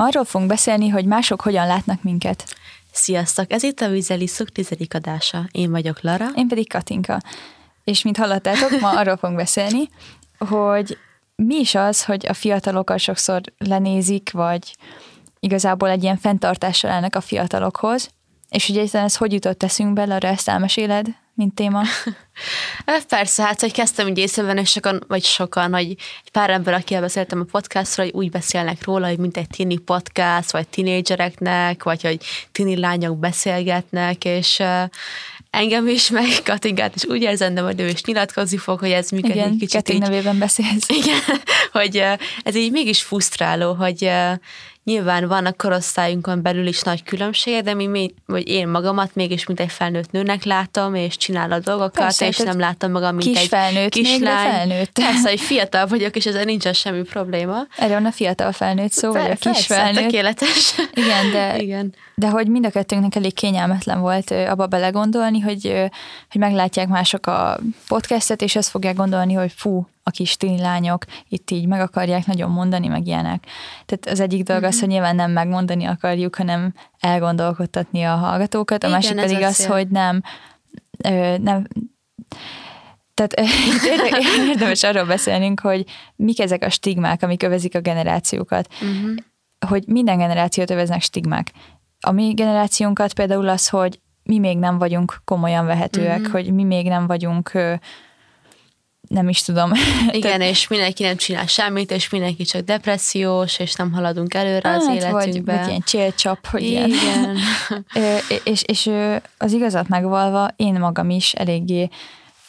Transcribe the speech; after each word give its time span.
Ma 0.00 0.06
arról 0.06 0.24
fogunk 0.24 0.50
beszélni, 0.50 0.88
hogy 0.88 1.04
mások 1.04 1.40
hogyan 1.40 1.66
látnak 1.66 2.02
minket. 2.02 2.56
Sziasztok, 2.92 3.52
ez 3.52 3.62
itt 3.62 3.80
a 3.80 3.88
Vizelisszuk 3.88 4.48
tizedik 4.48 4.94
adása. 4.94 5.48
Én 5.50 5.70
vagyok 5.70 6.00
Lara. 6.02 6.26
Én 6.34 6.48
pedig 6.48 6.68
Katinka. 6.68 7.20
És 7.84 8.02
mint 8.02 8.16
hallottátok, 8.16 8.80
ma 8.80 8.90
arról 8.90 9.16
fogunk 9.16 9.38
beszélni, 9.38 9.88
hogy 10.38 10.98
mi 11.36 11.54
is 11.54 11.74
az, 11.74 12.04
hogy 12.04 12.26
a 12.26 12.34
fiatalokkal 12.34 12.96
sokszor 12.96 13.40
lenézik, 13.58 14.30
vagy 14.30 14.76
igazából 15.40 15.88
egy 15.88 16.02
ilyen 16.02 16.18
fenntartással 16.18 16.90
állnak 16.90 17.14
a 17.14 17.20
fiatalokhoz, 17.20 18.10
és 18.48 18.68
ugye 18.68 18.86
ez 18.92 19.16
hogy 19.16 19.32
jutott 19.32 19.62
eszünkbe, 19.62 20.04
Lara, 20.04 20.28
ezt 20.28 20.48
elmeséled, 20.48 21.06
mint 21.34 21.54
téma? 21.54 21.82
Persze, 23.08 23.42
hát, 23.42 23.60
hogy 23.60 23.72
kezdtem 23.72 24.06
így 24.06 24.18
észrevenni, 24.18 24.60
és 24.60 24.70
sokan, 24.70 25.04
vagy 25.08 25.24
sokan, 25.24 25.72
hogy 25.72 25.84
egy 26.24 26.30
pár 26.32 26.50
ember, 26.50 26.74
akivel 26.74 27.02
beszéltem 27.02 27.40
a 27.40 27.50
podcastról, 27.50 28.06
hogy 28.06 28.14
úgy 28.14 28.30
beszélnek 28.30 28.84
róla, 28.84 29.08
hogy 29.08 29.18
mint 29.18 29.36
egy 29.36 29.48
tini 29.48 29.76
podcast, 29.76 30.50
vagy 30.50 30.68
tinédzsereknek, 30.68 31.82
vagy 31.82 32.02
hogy 32.02 32.18
tini 32.52 32.76
lányok 32.76 33.18
beszélgetnek, 33.18 34.24
és 34.24 34.58
uh, 34.58 34.82
engem 35.50 35.88
is, 35.88 36.10
meg 36.10 36.26
Katingát 36.44 36.94
is 36.94 37.04
úgy 37.04 37.22
érzem, 37.22 37.54
de 37.54 37.62
majd 37.62 37.80
ő 37.80 37.88
is 37.88 38.02
nyilatkozni 38.02 38.56
fog, 38.56 38.78
hogy 38.78 38.90
ez 38.90 39.10
működik 39.10 39.36
Igen, 39.36 39.58
kicsit 39.58 39.72
Kating 39.72 40.02
így, 40.02 40.08
nevében 40.08 40.38
beszélsz. 40.38 40.88
Igen, 41.02 41.20
hogy 41.72 41.96
uh, 41.96 42.18
ez 42.42 42.54
így 42.54 42.70
mégis 42.70 43.02
frusztráló, 43.02 43.74
hogy 43.74 44.02
uh, 44.02 44.32
Nyilván 44.90 45.28
van 45.28 45.46
a 45.46 45.52
korosztályunkon 45.52 46.42
belül 46.42 46.66
is 46.66 46.82
nagy 46.82 47.02
különbség, 47.02 47.62
de 47.62 47.74
mi, 47.74 47.86
mi 47.86 48.14
vagy 48.26 48.48
én 48.48 48.68
magamat 48.68 49.14
mégis 49.14 49.46
mint 49.46 49.60
egy 49.60 49.70
felnőtt 49.70 50.10
nőnek 50.10 50.44
látom, 50.44 50.94
és 50.94 51.16
csinál 51.16 51.52
a 51.52 51.58
dolgokat, 51.58 51.92
Persze, 51.92 52.26
és 52.26 52.36
nem 52.36 52.58
látom 52.58 52.90
magam, 52.90 53.14
mint 53.14 53.28
kis 53.28 53.38
egy 53.40 53.46
felnőtt, 53.46 53.90
kislány. 53.90 54.20
Még 54.20 54.52
felnőtt. 54.52 54.90
Persze, 54.92 55.28
hogy 55.28 55.40
fiatal 55.40 55.86
vagyok, 55.86 56.16
és 56.16 56.26
ezzel 56.26 56.44
nincsen 56.44 56.72
semmi 56.72 57.02
probléma. 57.02 57.66
Erre 57.76 57.94
van 57.94 58.06
a 58.06 58.12
fiatal 58.12 58.52
felnőtt 58.52 58.92
szó, 58.92 59.12
vagy 59.12 59.30
a 59.30 59.34
kis 59.34 59.42
Persze, 59.42 59.74
felnőtt. 59.74 60.02
tökéletes. 60.02 60.74
Igen, 60.94 61.30
de, 61.32 61.58
Igen. 61.58 61.94
de 62.14 62.28
hogy 62.28 62.46
mind 62.46 62.66
a 62.66 62.70
kettőnknek 62.70 63.14
elég 63.14 63.34
kényelmetlen 63.34 64.00
volt 64.00 64.30
abba 64.30 64.66
belegondolni, 64.66 65.40
hogy, 65.40 65.64
hogy 66.30 66.40
meglátják 66.40 66.88
mások 66.88 67.26
a 67.26 67.58
podcastet, 67.88 68.42
és 68.42 68.56
azt 68.56 68.68
fogják 68.68 68.96
gondolni, 68.96 69.32
hogy 69.32 69.52
fú, 69.56 69.86
a 70.02 70.10
kis 70.10 70.36
lányok 70.40 71.04
itt 71.28 71.50
így 71.50 71.66
meg 71.66 71.80
akarják 71.80 72.26
nagyon 72.26 72.50
mondani, 72.50 72.86
meg 72.86 73.06
ilyenek. 73.06 73.46
Tehát 73.86 74.06
az 74.06 74.20
egyik 74.20 74.42
dolog 74.42 74.62
mm-hmm. 74.62 74.70
az, 74.70 74.76
mhm. 74.76 74.84
hogy 74.84 74.94
nyilván 74.94 75.16
nem 75.16 75.30
megmondani 75.30 75.84
akarjuk, 75.84 76.36
hanem 76.36 76.74
elgondolkodtatni 76.98 78.02
a 78.02 78.14
hallgatókat, 78.14 78.84
a 78.84 78.86
Igen, 78.86 78.98
másik 78.98 79.16
pedig 79.16 79.42
az, 79.42 79.66
hogy 79.66 79.88
nem, 79.88 80.22
ö, 81.04 81.38
nem 81.38 81.66
tehát 83.14 83.50
érdemes 84.50 84.82
arról 84.82 85.04
beszélnünk, 85.04 85.60
hogy 85.60 85.84
mik 86.16 86.40
ezek 86.40 86.64
a 86.64 86.70
stigmák, 86.70 87.22
amik 87.22 87.42
övezik 87.42 87.74
a 87.74 87.80
generációkat. 87.80 88.68
Uh-huh. 88.74 89.14
Hogy 89.66 89.84
minden 89.86 90.18
generációt 90.18 90.70
öveznek 90.70 91.02
stigmák. 91.02 91.52
A 92.00 92.10
mi 92.10 92.32
generációnkat 92.32 93.12
például 93.12 93.48
az, 93.48 93.68
hogy 93.68 94.00
mi 94.22 94.38
még 94.38 94.58
nem 94.58 94.78
vagyunk 94.78 95.20
komolyan 95.24 95.66
vehetőek, 95.66 96.18
uh-huh. 96.18 96.32
hogy 96.32 96.52
mi 96.52 96.64
még 96.64 96.86
nem 96.86 97.06
vagyunk 97.06 97.52
nem 99.10 99.28
is 99.28 99.42
tudom. 99.42 99.72
Igen, 100.10 100.38
Te... 100.40 100.48
és 100.48 100.68
mindenki 100.68 101.02
nem 101.02 101.16
csinál 101.16 101.46
semmit, 101.46 101.90
és 101.90 102.08
mindenki 102.08 102.44
csak 102.44 102.62
depressziós, 102.62 103.58
és 103.58 103.74
nem 103.74 103.92
haladunk 103.92 104.34
előre 104.34 104.68
hát, 104.68 104.80
az 104.80 104.88
életünkbe. 104.88 105.52
Vagy, 105.52 105.60
vagy 105.60 105.68
ilyen 105.68 105.82
csélcsap, 105.86 106.46
hogy 106.46 106.62
Igen. 106.62 106.90
ilyen. 107.02 107.36
és, 108.44 108.62
és 108.62 108.90
az 109.38 109.52
igazat 109.52 109.88
megvalva, 109.88 110.48
én 110.56 110.74
magam 110.74 111.10
is 111.10 111.32
eléggé, 111.32 111.88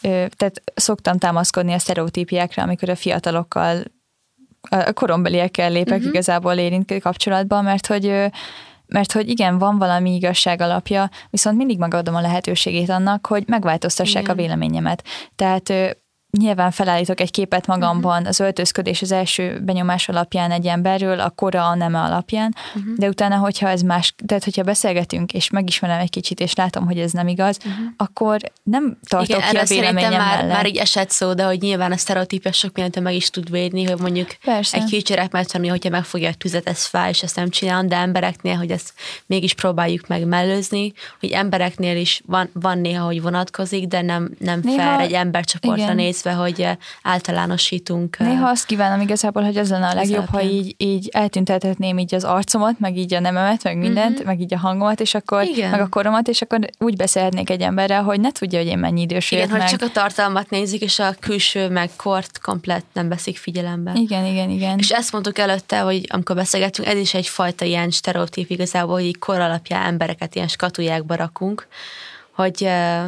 tehát 0.02 0.62
szoktam 0.74 1.18
támaszkodni 1.18 1.74
a 1.74 1.80
sztereotípiákra, 1.80 2.64
amikor 2.64 2.90
a 2.90 2.96
fiatalokkal, 2.96 3.84
a 4.70 4.92
korombeliekkel 4.94 5.72
lépek 5.72 5.98
uh-huh. 5.98 6.10
igazából 6.10 6.54
érint 6.54 7.00
kapcsolatban, 7.00 7.64
mert 7.64 7.88
hogy 7.88 8.32
mert 8.86 9.12
hogy 9.12 9.30
igen, 9.30 9.58
van 9.58 9.78
valami 9.78 10.16
igazság 10.16 10.62
alapja, 10.62 11.10
viszont 11.30 11.58
mindig 11.58 11.78
megadom 11.78 12.16
a 12.16 12.22
lehetőségét 12.22 12.90
annak, 12.90 13.26
hogy 13.26 13.44
megváltoztassák 13.48 14.22
igen. 14.22 14.36
a 14.36 14.38
véleményemet. 14.42 15.04
Tehát 15.36 15.74
nyilván 16.38 16.72
felállítok 16.72 17.20
egy 17.20 17.32
képet 17.32 17.68
magamban 17.68 18.12
uh-huh. 18.12 18.28
az 18.28 18.40
öltözködés 18.40 19.02
az 19.02 19.12
első 19.12 19.60
benyomás 19.64 20.10
alapján 20.10 20.52
egy 20.52 20.66
emberről, 20.66 21.20
a 21.20 21.30
kora, 21.30 21.68
a 21.68 21.76
neme 21.76 22.00
alapján, 22.00 22.56
uh-huh. 22.76 22.96
de 22.98 23.08
utána, 23.08 23.38
hogyha 23.38 23.70
ez 23.70 23.82
más, 23.82 24.14
tehát 24.26 24.44
hogyha 24.44 24.64
beszélgetünk, 24.64 25.34
és 25.34 25.50
megismerem 25.50 26.00
egy 26.00 26.10
kicsit, 26.10 26.40
és 26.40 26.54
látom, 26.54 26.86
hogy 26.86 27.00
ez 27.00 27.12
nem 27.12 27.28
igaz, 27.28 27.58
uh-huh. 27.58 27.86
akkor 27.98 28.40
nem 28.64 28.98
tartok 29.10 29.38
Igen, 29.38 29.50
ki 29.50 29.58
a 29.58 29.64
véleményem 29.64 30.12
már, 30.12 30.38
mellett. 30.38 30.56
már 30.56 30.66
így 30.66 30.78
esett 30.78 31.10
szó, 31.10 31.34
de 31.34 31.44
hogy 31.44 31.62
nyilván 31.62 31.92
a 31.92 31.98
sztereotípia 31.98 32.52
sok 32.52 32.76
mindent 32.76 33.04
meg 33.04 33.16
is 33.16 33.30
tud 33.30 33.50
védni, 33.50 33.84
hogy 33.84 34.00
mondjuk 34.00 34.28
Persze. 34.44 34.78
egy 34.78 34.84
kicsirek 34.84 35.32
mert 35.32 35.52
tanulja, 35.52 35.72
hogyha 35.72 35.90
megfogja 35.90 36.30
a 36.30 36.34
tüzet, 36.34 36.68
ez 36.68 36.86
fáj, 36.86 37.10
és 37.10 37.24
ezt 37.24 37.36
nem 37.36 37.50
csinálom, 37.50 37.88
de 37.88 37.96
embereknél, 37.96 38.56
hogy 38.56 38.72
ezt 38.72 38.94
mégis 39.26 39.54
próbáljuk 39.54 40.08
meg 40.08 40.26
mellőzni, 40.26 40.94
hogy 41.20 41.30
embereknél 41.30 41.98
is 41.98 42.22
van, 42.26 42.50
van 42.54 42.78
néha, 42.78 43.06
hogy 43.06 43.22
vonatkozik, 43.22 43.88
de 43.88 44.02
nem, 44.02 44.32
nem 44.40 44.60
néha, 44.64 44.84
fair 44.84 45.00
egy 45.00 45.14
embercsoportra 45.14 45.94
néz 45.94 46.21
nézve, 46.24 46.42
hogy 46.42 46.62
eh, 46.62 46.76
általánosítunk. 47.04 48.18
Eh, 48.20 48.28
Néha 48.28 48.50
azt 48.50 48.66
kívánom 48.66 49.02
igazából, 49.02 49.44
hogy 49.44 49.58
az 49.58 49.70
lenne 49.70 49.88
a 49.88 49.94
legjobb, 49.94 50.26
ha 50.26 50.42
így, 50.42 50.76
így 50.78 51.10
eltüntethetném 51.12 51.98
így 51.98 52.16
az 52.16 52.24
arcomat, 52.24 52.80
meg 52.80 52.98
így 52.98 53.14
a 53.14 53.20
nememet, 53.20 53.64
meg 53.64 53.78
mindent, 53.78 54.12
uh-huh. 54.12 54.26
meg 54.26 54.40
így 54.40 54.54
a 54.54 54.58
hangomat, 54.58 55.00
és 55.00 55.14
akkor, 55.14 55.44
Igen. 55.44 55.70
meg 55.70 55.80
a 55.80 55.88
koromat, 55.88 56.28
és 56.28 56.42
akkor 56.42 56.60
úgy 56.78 56.96
beszélhetnék 56.96 57.50
egy 57.50 57.62
emberrel, 57.62 58.04
hogy 58.04 58.20
ne 58.20 58.32
tudja, 58.32 58.60
hogy 58.60 58.68
én 58.68 58.78
mennyi 58.78 59.02
idős 59.02 59.32
Igen, 59.32 59.50
meg. 59.50 59.62
hogy 59.62 59.70
csak 59.70 59.82
a 59.82 59.92
tartalmat 59.92 60.50
nézik, 60.50 60.82
és 60.82 61.00
a 61.00 61.16
külső 61.20 61.70
meg 61.70 61.90
kort 61.96 62.40
komplet 62.42 62.84
nem 62.94 63.10
veszik 63.10 63.38
figyelembe. 63.38 63.92
Igen, 63.96 64.26
igen, 64.26 64.50
igen. 64.50 64.78
És 64.78 64.90
ezt 64.90 65.12
mondtuk 65.12 65.38
előtte, 65.38 65.80
hogy 65.80 66.06
amikor 66.10 66.36
beszélgetünk, 66.36 66.88
ez 66.88 66.98
is 66.98 67.14
egyfajta 67.14 67.66
ilyen 67.66 67.90
stereotíp 67.90 68.50
igazából, 68.50 68.94
hogy 68.94 69.18
kor 69.20 69.40
alapján 69.40 69.86
embereket 69.86 70.36
ilyen 70.36 70.48
skatujákba 70.48 71.16
rakunk, 71.16 71.68
hogy 72.32 72.64
eh, 72.64 73.06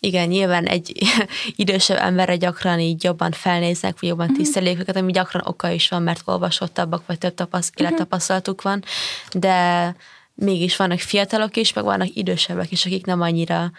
igen, 0.00 0.28
nyilván 0.28 0.66
egy 0.66 0.92
idősebb 1.56 1.98
emberre 1.98 2.36
gyakran 2.36 2.80
így 2.80 3.04
jobban 3.04 3.32
felnéznek, 3.32 4.00
vagy 4.00 4.08
jobban 4.08 4.26
mhm. 4.26 4.36
tisztelik 4.36 4.78
őket, 4.78 4.96
ami 4.96 5.12
gyakran 5.12 5.42
oka 5.46 5.70
is 5.70 5.88
van, 5.88 6.02
mert 6.02 6.22
olvasottabbak, 6.24 7.06
vagy 7.06 7.18
több 7.18 7.34
tapaszt, 7.34 7.74
mhm. 7.74 7.84
élettapasztalatuk 7.84 8.62
van, 8.62 8.84
de 9.32 9.94
mégis 10.34 10.76
vannak 10.76 10.98
fiatalok 10.98 11.56
is, 11.56 11.72
meg 11.72 11.84
vannak 11.84 12.14
idősebbek 12.14 12.70
is, 12.70 12.86
akik 12.86 13.06
nem 13.06 13.20
annyira 13.20 13.70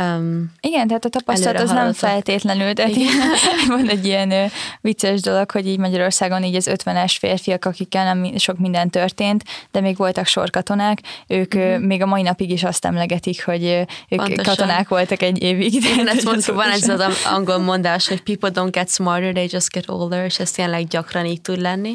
Um, 0.00 0.52
Igen, 0.60 0.86
tehát 0.86 1.04
a 1.04 1.08
tapasztalat 1.08 1.60
az 1.60 1.70
nem 1.70 1.92
feltétlenül, 1.92 2.72
de 2.72 2.88
van 3.68 3.88
egy 3.88 4.06
ilyen 4.06 4.30
ö, 4.30 4.44
vicces 4.80 5.20
dolog, 5.20 5.50
hogy 5.50 5.66
így 5.66 5.78
Magyarországon 5.78 6.44
így 6.44 6.54
az 6.54 6.70
50-es 6.70 7.14
férfiak, 7.18 7.64
akikkel 7.64 8.14
nem 8.14 8.36
sok 8.36 8.58
minden 8.58 8.90
történt, 8.90 9.44
de 9.70 9.80
még 9.80 9.96
voltak 9.96 10.26
sorkatonák, 10.26 10.98
ők 11.26 11.54
uh-huh. 11.54 11.78
még 11.78 12.02
a 12.02 12.06
mai 12.06 12.22
napig 12.22 12.50
is 12.50 12.64
azt 12.64 12.84
emlegetik, 12.84 13.44
hogy 13.44 13.64
ők 13.64 13.86
Pontosan. 14.08 14.44
katonák 14.44 14.88
voltak 14.88 15.22
egy 15.22 15.42
évig. 15.42 15.74
Igen, 15.74 16.08
ezt 16.08 16.24
mondtuk, 16.24 16.54
van 16.54 16.70
ez 16.70 16.88
az 16.88 17.26
angol 17.32 17.58
mondás, 17.58 18.08
hogy 18.08 18.22
people 18.22 18.50
don't 18.54 18.72
get 18.72 18.88
smarter, 18.88 19.32
they 19.32 19.48
just 19.50 19.70
get 19.70 19.88
older, 19.88 20.24
és 20.24 20.38
ez 20.38 20.50
tényleg 20.50 20.86
gyakran 20.86 21.26
így 21.26 21.40
tud 21.40 21.60
lenni. 21.60 21.92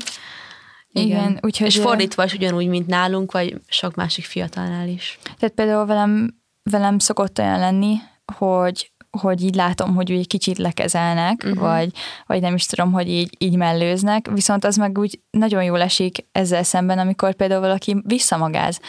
Igen, 0.91 1.07
Igen 1.07 1.39
úgyhogy... 1.41 1.67
És 1.67 1.77
fordítva 1.77 2.23
is 2.23 2.33
ugyanúgy, 2.33 2.67
mint 2.67 2.87
nálunk, 2.87 3.31
vagy 3.31 3.55
sok 3.67 3.95
másik 3.95 4.25
fiatalnál 4.25 4.87
is. 4.87 5.19
Tehát 5.39 5.55
például 5.55 5.85
velem 5.85 6.36
velem 6.69 6.99
szokott 6.99 7.39
olyan 7.39 7.59
lenni, 7.59 7.95
hogy, 8.37 8.91
hogy 9.19 9.43
így 9.43 9.55
látom, 9.55 9.95
hogy 9.95 10.11
egy 10.11 10.27
kicsit 10.27 10.57
lekezelnek, 10.57 11.43
uh-huh. 11.43 11.59
vagy, 11.59 11.91
vagy 12.25 12.41
nem 12.41 12.55
is 12.55 12.65
tudom, 12.65 12.91
hogy 12.91 13.09
így, 13.09 13.29
így 13.37 13.55
mellőznek, 13.55 14.27
viszont 14.31 14.65
az 14.65 14.75
meg 14.75 14.97
úgy 14.97 15.19
nagyon 15.29 15.63
jól 15.63 15.81
esik 15.81 16.25
ezzel 16.31 16.63
szemben, 16.63 16.99
amikor 16.99 17.33
például 17.33 17.61
valaki 17.61 18.01
visszamagáz. 18.03 18.79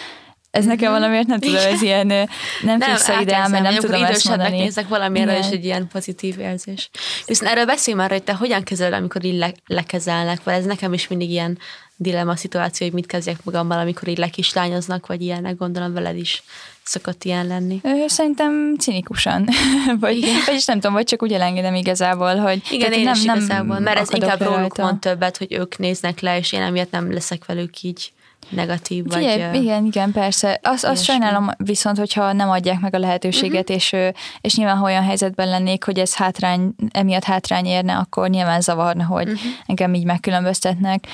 Ez 0.51 0.65
uh-huh. 0.65 0.79
nekem 0.79 0.93
valamiért 0.93 1.27
nem 1.27 1.39
tudom, 1.39 1.57
ez 1.57 1.83
ilyen 1.83 2.07
nem, 2.07 2.27
nem 2.63 2.81
fix 2.81 3.09
ideál, 3.21 3.49
mert 3.49 3.63
nem 3.63 3.75
tudom 3.75 4.05
ezt 4.05 4.29
mondani. 4.29 4.59
nézek 4.59 4.89
valamire, 4.89 5.39
és 5.39 5.49
egy 5.49 5.65
ilyen 5.65 5.89
pozitív 5.89 6.39
érzés. 6.39 6.91
Viszont 7.27 7.51
erről 7.51 7.67
beszélj 7.67 7.97
már, 7.97 8.11
hogy 8.11 8.23
te 8.23 8.35
hogyan 8.35 8.63
kezeled, 8.63 8.93
amikor 8.93 9.25
így 9.25 9.39
le, 9.39 9.53
lekezelnek, 9.67 10.43
vagy 10.43 10.55
ez 10.55 10.65
nekem 10.65 10.93
is 10.93 11.09
mindig 11.09 11.31
ilyen 11.31 11.59
dilemma 12.01 12.37
szituáció, 12.37 12.87
hogy 12.87 12.95
mit 12.95 13.07
kezdjek 13.07 13.45
magammal, 13.45 13.79
amikor 13.79 14.09
így 14.09 14.19
lekislányoznak, 14.19 15.07
vagy 15.07 15.23
ilyenek, 15.23 15.57
gondolom 15.57 15.93
veled 15.93 16.17
is 16.17 16.43
szokott 16.83 17.25
ilyen 17.25 17.47
lenni? 17.47 17.81
Szerintem 18.07 18.77
cinikusan. 18.79 19.49
vagy, 20.01 20.17
Igen. 20.17 20.43
vagyis 20.47 20.65
nem 20.65 20.77
tudom, 20.77 20.93
vagy 20.93 21.05
csak 21.05 21.23
úgy 21.23 21.33
elengedem 21.33 21.75
igazából, 21.75 22.37
hogy... 22.37 22.63
Igen, 22.71 22.93
én 22.93 23.05
nem, 23.05 23.15
is 23.15 23.23
igazából, 23.23 23.75
nem 23.75 23.83
mert 23.83 23.99
ez 23.99 24.09
inkább 24.13 24.41
róluk 24.41 24.77
mond 24.77 24.99
többet, 24.99 25.37
hogy 25.37 25.53
ők 25.53 25.79
néznek 25.79 26.21
le, 26.21 26.39
és 26.39 26.53
én 26.53 26.63
emiatt 26.63 26.91
nem 26.91 27.13
leszek 27.13 27.45
velük 27.45 27.83
így 27.83 28.13
negatív, 28.49 29.05
vagy... 29.07 29.23
Igen, 29.53 29.85
igen, 29.85 30.13
persze. 30.13 30.61
Azt, 30.63 30.85
azt 30.85 31.05
sajnálom 31.05 31.51
viszont, 31.57 31.99
hogyha 31.99 32.33
nem 32.33 32.51
adják 32.51 32.81
meg 32.81 32.95
a 32.95 32.99
lehetőséget, 32.99 33.71
uh-huh. 33.71 33.77
és, 33.77 33.97
és 34.41 34.57
nyilván, 34.57 34.83
olyan 34.83 35.03
helyzetben 35.03 35.49
lennék, 35.49 35.85
hogy 35.85 35.99
ez 35.99 36.15
hátrány, 36.15 36.75
emiatt 36.91 37.25
hátrány 37.25 37.67
érne, 37.67 37.97
akkor 37.97 38.29
nyilván 38.29 38.61
zavarna, 38.61 39.05
hogy 39.05 39.29
uh-huh. 39.29 39.53
engem 39.67 39.95
így 39.95 40.05
megkülönböztetnek. 40.05 41.07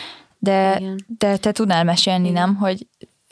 De, 0.44 0.80
de 1.18 1.36
te 1.36 1.52
tudnál 1.52 1.84
mesélni, 1.84 2.28
igen. 2.28 2.40
nem, 2.42 2.54
hogy 2.54 2.86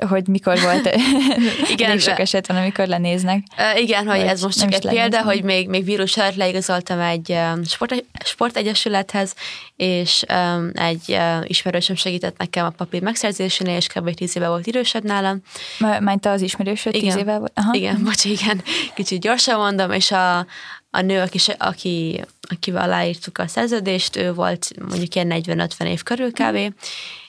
hogy 0.09 0.27
mikor 0.27 0.61
volt, 0.61 0.87
igen, 1.73 1.89
elég 1.89 2.01
sok 2.01 2.19
eset 2.19 2.47
van, 2.47 2.57
amikor 2.57 2.87
lenéznek. 2.87 3.43
Igen, 3.77 4.07
hogy 4.07 4.21
ez 4.21 4.43
most 4.43 4.59
csak 4.59 4.75
egy 4.75 4.89
példa, 4.89 5.23
hogy 5.23 5.43
még, 5.43 5.69
még 5.69 5.85
vírus 5.85 6.17
előtt 6.17 6.35
leigazoltam 6.37 7.01
egy 7.01 7.39
sport, 7.65 8.05
sportegyesülethez, 8.25 9.35
és 9.77 10.25
um, 10.33 10.71
egy 10.75 11.05
uh, 11.09 11.51
ismerősöm 11.51 11.97
segített 11.97 12.39
nekem 12.39 12.67
a 12.67 12.71
papír 12.71 13.03
megszerzésénél, 13.03 13.77
és 13.77 13.87
kb. 13.87 14.15
tíz 14.15 14.37
éve 14.37 14.49
volt 14.49 14.67
idősebb 14.67 15.05
nálam. 15.05 15.41
Mert 15.79 16.27
az 16.27 16.43
ismerősöd 16.43 16.93
tíz 16.93 17.17
éve 17.17 17.39
volt? 17.39 17.53
Aha. 17.55 17.75
Igen, 17.75 18.03
bocs, 18.05 18.25
igen, 18.25 18.63
kicsit 18.95 19.21
gyorsan 19.21 19.59
mondom, 19.59 19.91
és 19.91 20.11
a, 20.11 20.47
a 20.95 21.01
nő, 21.01 21.21
aki, 21.21 21.39
aki, 21.59 22.25
akivel 22.49 22.83
aláírtuk 22.83 23.39
a 23.39 23.47
szerződést, 23.47 24.17
ő 24.17 24.33
volt 24.33 24.71
mondjuk 24.89 25.15
ilyen 25.15 25.33
40-50 25.45 25.87
év 25.87 26.03
körül 26.03 26.33
kb., 26.33 26.75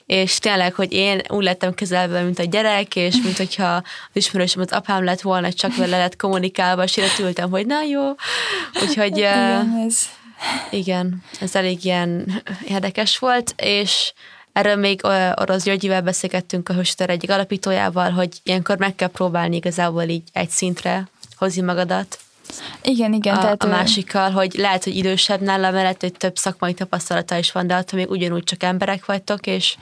és 0.06 0.38
tényleg, 0.38 0.74
hogy 0.74 0.92
én 0.92 1.20
úgy 1.28 1.44
lettem 1.44 1.74
kezelve, 1.74 2.22
mint 2.22 2.38
a 2.38 2.44
gyerek, 2.44 2.96
és 2.96 3.14
mint 3.22 3.36
hogyha 3.36 3.74
az 3.74 3.82
ismerősöm 4.12 4.62
az 4.62 4.72
apám 4.72 5.04
lett 5.04 5.20
volna, 5.20 5.52
csak 5.52 5.76
vele 5.76 5.98
lett 5.98 6.16
kommunikálva, 6.16 6.82
és 6.82 6.96
én 6.96 7.04
ültem, 7.20 7.50
hogy 7.50 7.66
na 7.66 7.82
jó. 7.82 8.10
Úgyhogy 8.82 9.16
igen, 9.16 9.84
ez... 9.86 9.98
igen, 10.70 11.22
ez 11.40 11.54
elég 11.54 11.84
ilyen 11.84 12.42
érdekes 12.68 13.18
volt, 13.18 13.54
és 13.56 14.12
Erről 14.52 14.76
még 14.76 15.00
Orosz 15.34 15.62
Györgyivel 15.62 16.02
beszélgettünk 16.02 16.68
a 16.68 16.72
Hősöter 16.72 17.10
egyik 17.10 17.30
alapítójával, 17.30 18.10
hogy 18.10 18.40
ilyenkor 18.42 18.78
meg 18.78 18.94
kell 18.94 19.08
próbálni 19.08 19.56
igazából 19.56 20.02
így 20.02 20.22
egy 20.32 20.48
szintre 20.48 21.08
hozni 21.36 21.62
magadat, 21.62 22.18
igen, 22.82 23.12
igen. 23.12 23.34
A, 23.34 23.38
tehát 23.38 23.62
a 23.62 23.68
másikkal, 23.68 24.30
hogy 24.30 24.54
lehet, 24.54 24.84
hogy 24.84 24.96
idősebb 24.96 25.40
nála, 25.40 25.70
mellett, 25.70 26.00
hogy 26.00 26.12
több 26.12 26.36
szakmai 26.36 26.74
tapasztalata 26.74 27.38
is 27.38 27.52
van, 27.52 27.66
de 27.66 27.74
attól 27.74 27.98
még 27.98 28.10
ugyanúgy 28.10 28.44
csak 28.44 28.62
emberek 28.62 29.04
vagytok, 29.04 29.46
és 29.46 29.76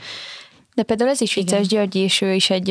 de 0.75 0.83
például 0.83 1.11
ez 1.11 1.21
is 1.21 1.35
vicces, 1.35 1.67
György, 1.67 1.97
és 1.97 2.21
ő 2.21 2.33
is 2.33 2.51
egy, 2.51 2.67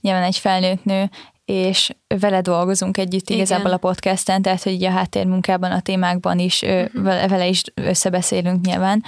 nyilván 0.00 0.22
egy 0.22 0.38
felnőtt 0.38 0.84
nő, 0.84 1.10
és 1.44 1.90
vele 2.20 2.40
dolgozunk 2.40 2.96
együtt 2.96 3.30
Igen. 3.30 3.36
igazából 3.36 3.72
a 3.72 3.76
podcasten, 3.76 4.42
tehát 4.42 4.62
hogy 4.62 4.84
a 4.84 4.90
háttérmunkában, 4.90 5.72
a 5.72 5.80
témákban 5.80 6.38
is, 6.38 6.62
uh-huh. 6.62 7.02
vele 7.28 7.46
is 7.46 7.62
összebeszélünk 7.74 8.64
nyilván, 8.64 9.04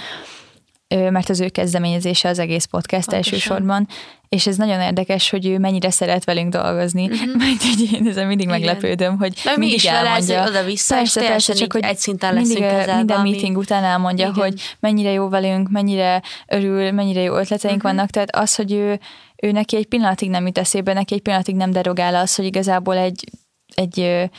mert 0.95 1.29
az 1.29 1.39
ő 1.39 1.49
kezdeményezése 1.49 2.29
az 2.29 2.39
egész 2.39 2.65
podcast 2.65 3.09
Pontosan. 3.09 3.33
elsősorban, 3.33 3.87
és 4.29 4.47
ez 4.47 4.57
nagyon 4.57 4.81
érdekes, 4.81 5.29
hogy 5.29 5.45
ő 5.45 5.57
mennyire 5.57 5.91
szeret 5.91 6.23
velünk 6.23 6.53
dolgozni, 6.53 7.03
uh-huh. 7.03 7.35
mert 7.43 7.63
így 7.63 7.93
én 7.93 8.07
ezen 8.07 8.27
mindig 8.27 8.47
Igen. 8.47 8.59
meglepődöm, 8.59 9.17
hogy 9.17 9.41
Mert 9.43 9.57
mindig 9.57 9.75
is 9.75 9.85
elmondja. 9.85 10.47
oda-vissza, 10.47 10.95
persze, 10.95 11.21
persze, 11.21 11.53
csak 11.53 11.73
hogy 11.73 11.83
egy 11.83 11.97
szinten 11.97 12.33
mindig, 12.33 12.57
kezelve, 12.57 12.95
minden 12.95 13.21
meeting 13.21 13.57
után 13.57 13.83
elmondja, 13.83 14.27
Igen. 14.27 14.41
hogy 14.41 14.61
mennyire 14.79 15.11
jó 15.11 15.29
velünk, 15.29 15.69
mennyire 15.69 16.21
örül, 16.47 16.91
mennyire 16.91 17.21
jó 17.21 17.35
ötleteink 17.35 17.77
uh-huh. 17.77 17.91
vannak, 17.91 18.09
tehát 18.09 18.35
az, 18.35 18.55
hogy 18.55 18.71
ő, 18.71 18.99
ő 19.35 19.51
neki 19.51 19.75
egy 19.75 19.85
pillanatig 19.85 20.29
nem 20.29 20.45
jut 20.45 20.57
eszébe, 20.57 20.93
neki 20.93 21.13
egy 21.13 21.21
pillanatig 21.21 21.55
nem 21.55 21.71
derogál 21.71 22.15
az, 22.15 22.35
hogy 22.35 22.45
igazából 22.45 22.97
egy, 22.97 23.29
egy 23.75 24.29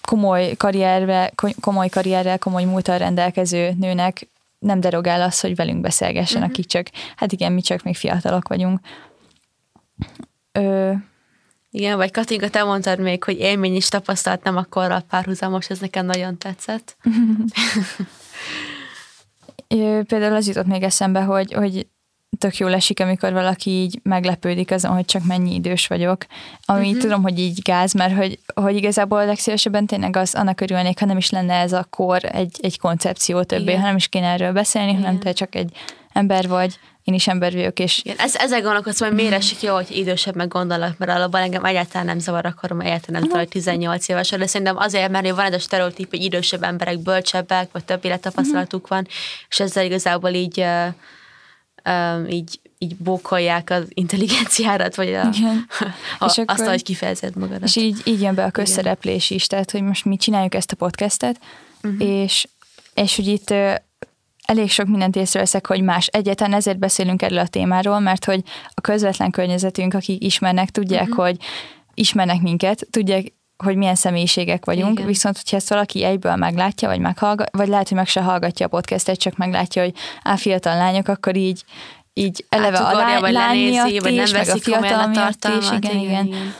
komoly 0.00 0.54
karrierre, 0.56 1.32
komoly 1.60 1.88
karrierrel, 1.88 2.38
komoly 2.38 2.64
múltal 2.64 2.98
rendelkező 2.98 3.74
nőnek 3.78 4.28
nem 4.60 4.80
derogál 4.80 5.22
az, 5.22 5.40
hogy 5.40 5.54
velünk 5.56 5.80
beszélgessen, 5.80 6.36
uh-huh. 6.36 6.52
akik 6.52 6.66
csak, 6.66 6.86
hát 7.16 7.32
igen, 7.32 7.52
mi 7.52 7.60
csak 7.60 7.82
még 7.82 7.96
fiatalok 7.96 8.48
vagyunk. 8.48 8.80
Ö, 10.52 10.92
igen, 11.70 11.96
vagy 11.96 12.10
Katinka, 12.10 12.48
te 12.48 12.62
mondtad 12.62 12.98
még, 12.98 13.24
hogy 13.24 13.38
élmény 13.38 13.74
is 13.74 13.88
tapasztalt 13.88 14.42
nem 14.42 14.56
a 14.56 15.00
párhuzamos, 15.08 15.70
ez 15.70 15.78
nekem 15.78 16.06
nagyon 16.06 16.38
tetszett. 16.38 16.96
Például 20.06 20.34
az 20.34 20.46
jutott 20.46 20.66
még 20.66 20.82
eszembe, 20.82 21.20
hogy, 21.20 21.52
hogy 21.52 21.86
tök 22.38 22.56
jól 22.56 22.74
esik, 22.74 23.00
amikor 23.00 23.32
valaki 23.32 23.70
így 23.70 24.00
meglepődik 24.02 24.70
azon, 24.70 24.92
hogy 24.92 25.04
csak 25.04 25.24
mennyi 25.24 25.54
idős 25.54 25.86
vagyok, 25.86 26.26
ami 26.64 26.86
uh-huh. 26.86 27.02
tudom, 27.02 27.22
hogy 27.22 27.38
így 27.38 27.62
gáz, 27.62 27.92
mert 27.92 28.16
hogy, 28.16 28.38
hogy 28.54 28.76
igazából 28.76 29.26
legszívesebben 29.26 29.86
tényleg 29.86 30.16
az 30.16 30.34
annak 30.34 30.60
örülnék, 30.60 30.98
ha 30.98 31.06
nem 31.06 31.16
is 31.16 31.30
lenne 31.30 31.54
ez 31.54 31.72
a 31.72 31.86
kor 31.90 32.24
egy, 32.24 32.58
egy 32.60 32.78
koncepció 32.78 33.42
többé, 33.42 33.62
Igen. 33.62 33.80
ha 33.80 33.86
nem 33.86 33.96
is 33.96 34.08
kéne 34.08 34.26
erről 34.26 34.52
beszélni, 34.52 34.90
Igen. 34.90 35.02
hanem 35.02 35.18
te 35.18 35.32
csak 35.32 35.54
egy 35.54 35.72
ember 36.12 36.48
vagy, 36.48 36.78
én 37.04 37.14
is 37.14 37.28
ember 37.28 37.52
vagyok, 37.52 37.78
és... 37.78 38.00
Igen, 38.04 38.18
ez, 38.18 38.34
ezzel 38.36 38.62
gondolkodsz, 38.62 39.00
hogy 39.00 39.12
miért 39.12 39.32
esik 39.32 39.62
jó, 39.62 39.74
hogy 39.74 39.96
idősebb 39.96 40.36
meg 40.36 40.48
gondolok, 40.48 40.98
mert 40.98 41.10
alapban 41.10 41.40
engem 41.40 41.64
egyáltalán 41.64 42.06
nem 42.06 42.18
zavar 42.18 42.46
a 42.46 42.54
korom, 42.60 42.80
egyáltalán 42.80 43.20
nem 43.20 43.30
zavar, 43.30 43.38
hogy 43.38 43.48
18 43.48 44.08
éves, 44.08 44.28
de 44.28 44.46
szerintem 44.46 44.76
azért, 44.76 45.10
mert 45.10 45.30
van 45.30 45.44
ez 45.44 45.54
a 45.54 45.58
stereotíp, 45.58 46.10
hogy 46.10 46.22
idősebb 46.22 46.62
emberek 46.62 46.98
bölcsebbek, 46.98 47.68
vagy 47.72 47.84
több 47.84 48.04
élettapasztalatuk 48.04 48.88
van, 48.88 49.06
és 49.48 49.60
ezzel 49.60 49.84
igazából 49.84 50.30
így 50.30 50.64
um, 51.84 52.26
így, 52.26 52.60
így 52.78 52.96
bókolják 52.96 53.70
az 53.70 53.84
intelligenciárat, 53.88 54.94
vagy 54.94 55.14
a, 55.14 55.30
Igen. 55.34 55.66
a, 56.18 56.24
és 56.24 56.42
azt, 56.46 56.64
hogy 56.66 56.82
kifejezed 56.82 57.36
magadat. 57.36 57.62
És 57.62 57.76
így, 57.76 58.00
így 58.04 58.20
jön 58.20 58.34
be 58.34 58.44
a 58.44 58.50
közszereplés 58.50 59.30
is, 59.30 59.46
tehát, 59.46 59.70
hogy 59.70 59.82
most 59.82 60.04
mi 60.04 60.16
csináljuk 60.16 60.54
ezt 60.54 60.72
a 60.72 60.76
podcastet, 60.76 61.40
uh-huh. 61.82 62.08
és, 62.08 62.46
és 62.94 63.16
hogy 63.16 63.26
itt 63.26 63.54
elég 64.50 64.70
sok 64.70 64.86
mindent 64.86 65.16
észreveszek, 65.16 65.66
hogy 65.66 65.82
más. 65.82 66.06
Egyetlen 66.06 66.52
ezért 66.52 66.78
beszélünk 66.78 67.22
erről 67.22 67.38
a 67.38 67.46
témáról, 67.46 68.00
mert 68.00 68.24
hogy 68.24 68.42
a 68.68 68.80
közvetlen 68.80 69.30
környezetünk, 69.30 69.94
akik 69.94 70.24
ismernek, 70.24 70.70
tudják, 70.70 71.08
uh-huh. 71.08 71.24
hogy 71.24 71.36
ismernek 71.94 72.40
minket, 72.40 72.86
tudják, 72.90 73.32
hogy 73.62 73.76
milyen 73.76 73.94
személyiségek 73.94 74.64
vagyunk, 74.64 74.92
Igen. 74.92 75.06
viszont 75.06 75.36
hogyha 75.36 75.56
ezt 75.56 75.68
valaki 75.68 76.04
egyből 76.04 76.36
meglátja, 76.36 76.88
vagy 76.88 76.98
meghallgat, 76.98 77.48
vagy 77.52 77.68
lehet, 77.68 77.88
hogy 77.88 77.96
meg 77.96 78.06
se 78.06 78.20
hallgatja 78.20 78.66
a 78.66 78.68
podcastet, 78.68 79.18
csak 79.18 79.36
meglátja, 79.36 79.82
hogy 79.82 79.94
á, 80.22 80.36
fiatal 80.36 80.76
lányok, 80.76 81.08
akkor 81.08 81.36
így 81.36 81.64
így 82.14 82.44
eleve 82.48 82.78
a 82.78 82.92
lány, 82.92 83.20
vagy 83.20 83.32
lány 83.32 83.46
lenézi, 83.46 83.70
miatt 83.70 84.02
vagy 84.02 84.12
is, 84.12 84.30
nem 84.30 84.40
meg 84.40 84.56
a 84.56 84.58
fiatal 84.58 85.00
a 85.00 85.06
miatt 85.06 85.48
is, 85.58 85.66
igen, 85.66 85.78
igen. 85.78 86.00
igen. 86.00 86.26
igen. 86.26 86.54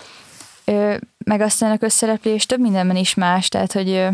Ö, 0.65 0.97
meg 1.25 1.41
aztán 1.41 1.71
a 1.71 1.77
közszereplés 1.77 2.47
több 2.47 2.61
mindenben 2.61 2.97
is 2.97 3.15
más, 3.15 3.49
tehát, 3.49 3.73
hogy 3.73 4.07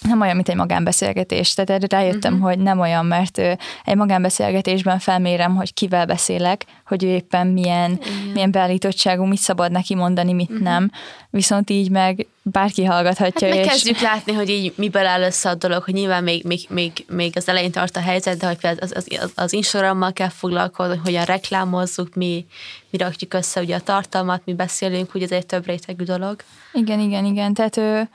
nem 0.00 0.20
olyan, 0.20 0.34
mint 0.34 0.48
egy 0.48 0.56
magánbeszélgetés. 0.56 1.54
Tehát 1.54 1.70
erre 1.70 1.98
rájöttem, 1.98 2.32
uh-huh. 2.32 2.48
hogy 2.48 2.58
nem 2.58 2.80
olyan, 2.80 3.06
mert 3.06 3.38
egy 3.84 3.96
magánbeszélgetésben 3.96 4.98
felmérem, 4.98 5.56
hogy 5.56 5.74
kivel 5.74 6.06
beszélek, 6.06 6.64
hogy 6.86 7.04
ő 7.04 7.08
éppen 7.08 7.46
milyen, 7.46 7.90
uh-huh. 7.90 8.32
milyen 8.32 8.50
beállítottságú, 8.50 9.24
mit 9.24 9.38
szabad 9.38 9.72
neki 9.72 9.94
mondani, 9.94 10.32
mit 10.32 10.50
uh-huh. 10.50 10.64
nem. 10.64 10.90
Viszont 11.30 11.70
így 11.70 11.90
meg 11.90 12.26
bárki 12.42 12.84
hallgathatja. 12.84 13.48
Hát 13.48 13.56
és... 13.56 13.66
kezdjük 13.66 14.00
látni, 14.00 14.32
hogy 14.32 14.48
így 14.48 14.72
miből 14.76 15.06
áll 15.06 15.22
össze 15.22 15.48
a 15.48 15.54
dolog, 15.54 15.82
hogy 15.82 15.94
nyilván 15.94 16.22
még, 16.22 16.44
még, 16.44 16.66
még, 16.68 16.92
még 17.08 17.32
az 17.36 17.48
elején 17.48 17.70
tart 17.70 17.96
a 17.96 18.00
helyzet, 18.00 18.38
de 18.38 18.46
hogy 18.46 18.58
az, 18.80 18.92
az, 18.94 19.06
az, 19.20 19.32
az 19.34 19.52
Instagrammal 19.52 20.12
kell 20.12 20.28
foglalkozni, 20.28 20.94
hogy 20.96 21.04
hogyan 21.04 21.24
reklámozzuk, 21.24 22.14
mi, 22.14 22.46
mi 22.90 22.98
rakjuk 22.98 23.34
össze 23.34 23.60
ugye 23.60 23.74
a 23.74 23.80
tartalmat, 23.80 24.42
mi 24.44 24.54
beszélünk, 24.54 25.10
hogy 25.10 25.22
ez 25.22 25.30
egy 25.30 25.46
több 25.46 25.66
rétegű 25.66 26.04
dolog. 26.04 26.42
Igen, 26.72 27.00
igen, 27.00 27.24
igen. 27.24 27.54
Tehát 27.54 27.76
ő, 27.76 28.08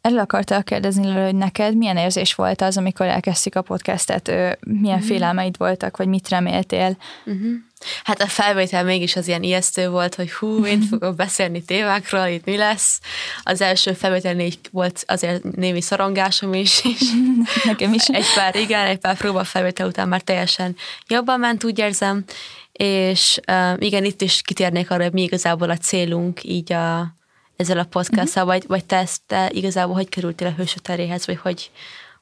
Erről 0.00 0.18
akartál 0.18 0.64
kérdezni, 0.64 1.10
hogy 1.10 1.34
neked 1.34 1.76
milyen 1.76 1.96
érzés 1.96 2.34
volt 2.34 2.62
az, 2.62 2.76
amikor 2.76 3.06
elkezdtük 3.06 3.54
a 3.54 3.62
podcastet, 3.62 4.26
milyen 4.26 4.58
uh-huh. 4.84 5.02
félelmeid 5.02 5.56
voltak, 5.58 5.96
vagy 5.96 6.06
mit 6.06 6.28
reméltél? 6.28 6.96
Uh-huh. 7.24 7.52
Hát 8.04 8.20
a 8.20 8.26
felvétel 8.26 8.84
mégis 8.84 9.16
az 9.16 9.28
ilyen 9.28 9.42
ijesztő 9.42 9.88
volt, 9.88 10.14
hogy 10.14 10.32
hú, 10.32 10.64
én 10.66 10.80
fogok 10.80 11.16
beszélni 11.16 11.62
témákról, 11.62 12.26
itt 12.26 12.44
mi 12.44 12.56
lesz. 12.56 13.00
Az 13.42 13.60
első 13.60 13.92
felvételnél 13.92 14.50
volt 14.70 15.04
azért 15.06 15.42
némi 15.42 15.80
szorongásom 15.80 16.54
is, 16.54 16.84
és 16.84 17.00
Nekem 17.64 17.92
is. 17.92 18.08
Egy 18.08 18.34
pár, 18.34 18.56
igen, 18.56 18.86
egy 18.86 18.98
pár 18.98 19.16
próba 19.16 19.44
felvétel 19.44 19.86
után 19.86 20.08
már 20.08 20.20
teljesen 20.20 20.76
jobban 21.06 21.40
ment, 21.40 21.64
úgy 21.64 21.78
érzem, 21.78 22.24
és 22.72 23.40
uh, 23.50 23.74
igen, 23.78 24.04
itt 24.04 24.20
is 24.20 24.42
kitérnék 24.42 24.90
arra, 24.90 25.02
hogy 25.02 25.12
mi 25.12 25.22
igazából 25.22 25.70
a 25.70 25.76
célunk 25.76 26.44
így 26.44 26.72
a, 26.72 27.14
ezzel 27.60 27.78
a 27.78 27.84
podcasttal, 27.84 28.44
uh-huh. 28.44 28.58
vagy, 28.58 28.68
vagy 28.68 28.84
te, 28.84 28.96
ezt, 28.96 29.20
te 29.26 29.50
igazából 29.52 29.94
hogy 29.94 30.08
kerültél 30.08 30.46
a 30.46 30.50
hősök 30.56 30.82
teréhez, 30.82 31.26
vagy 31.26 31.36
hogy, 31.36 31.70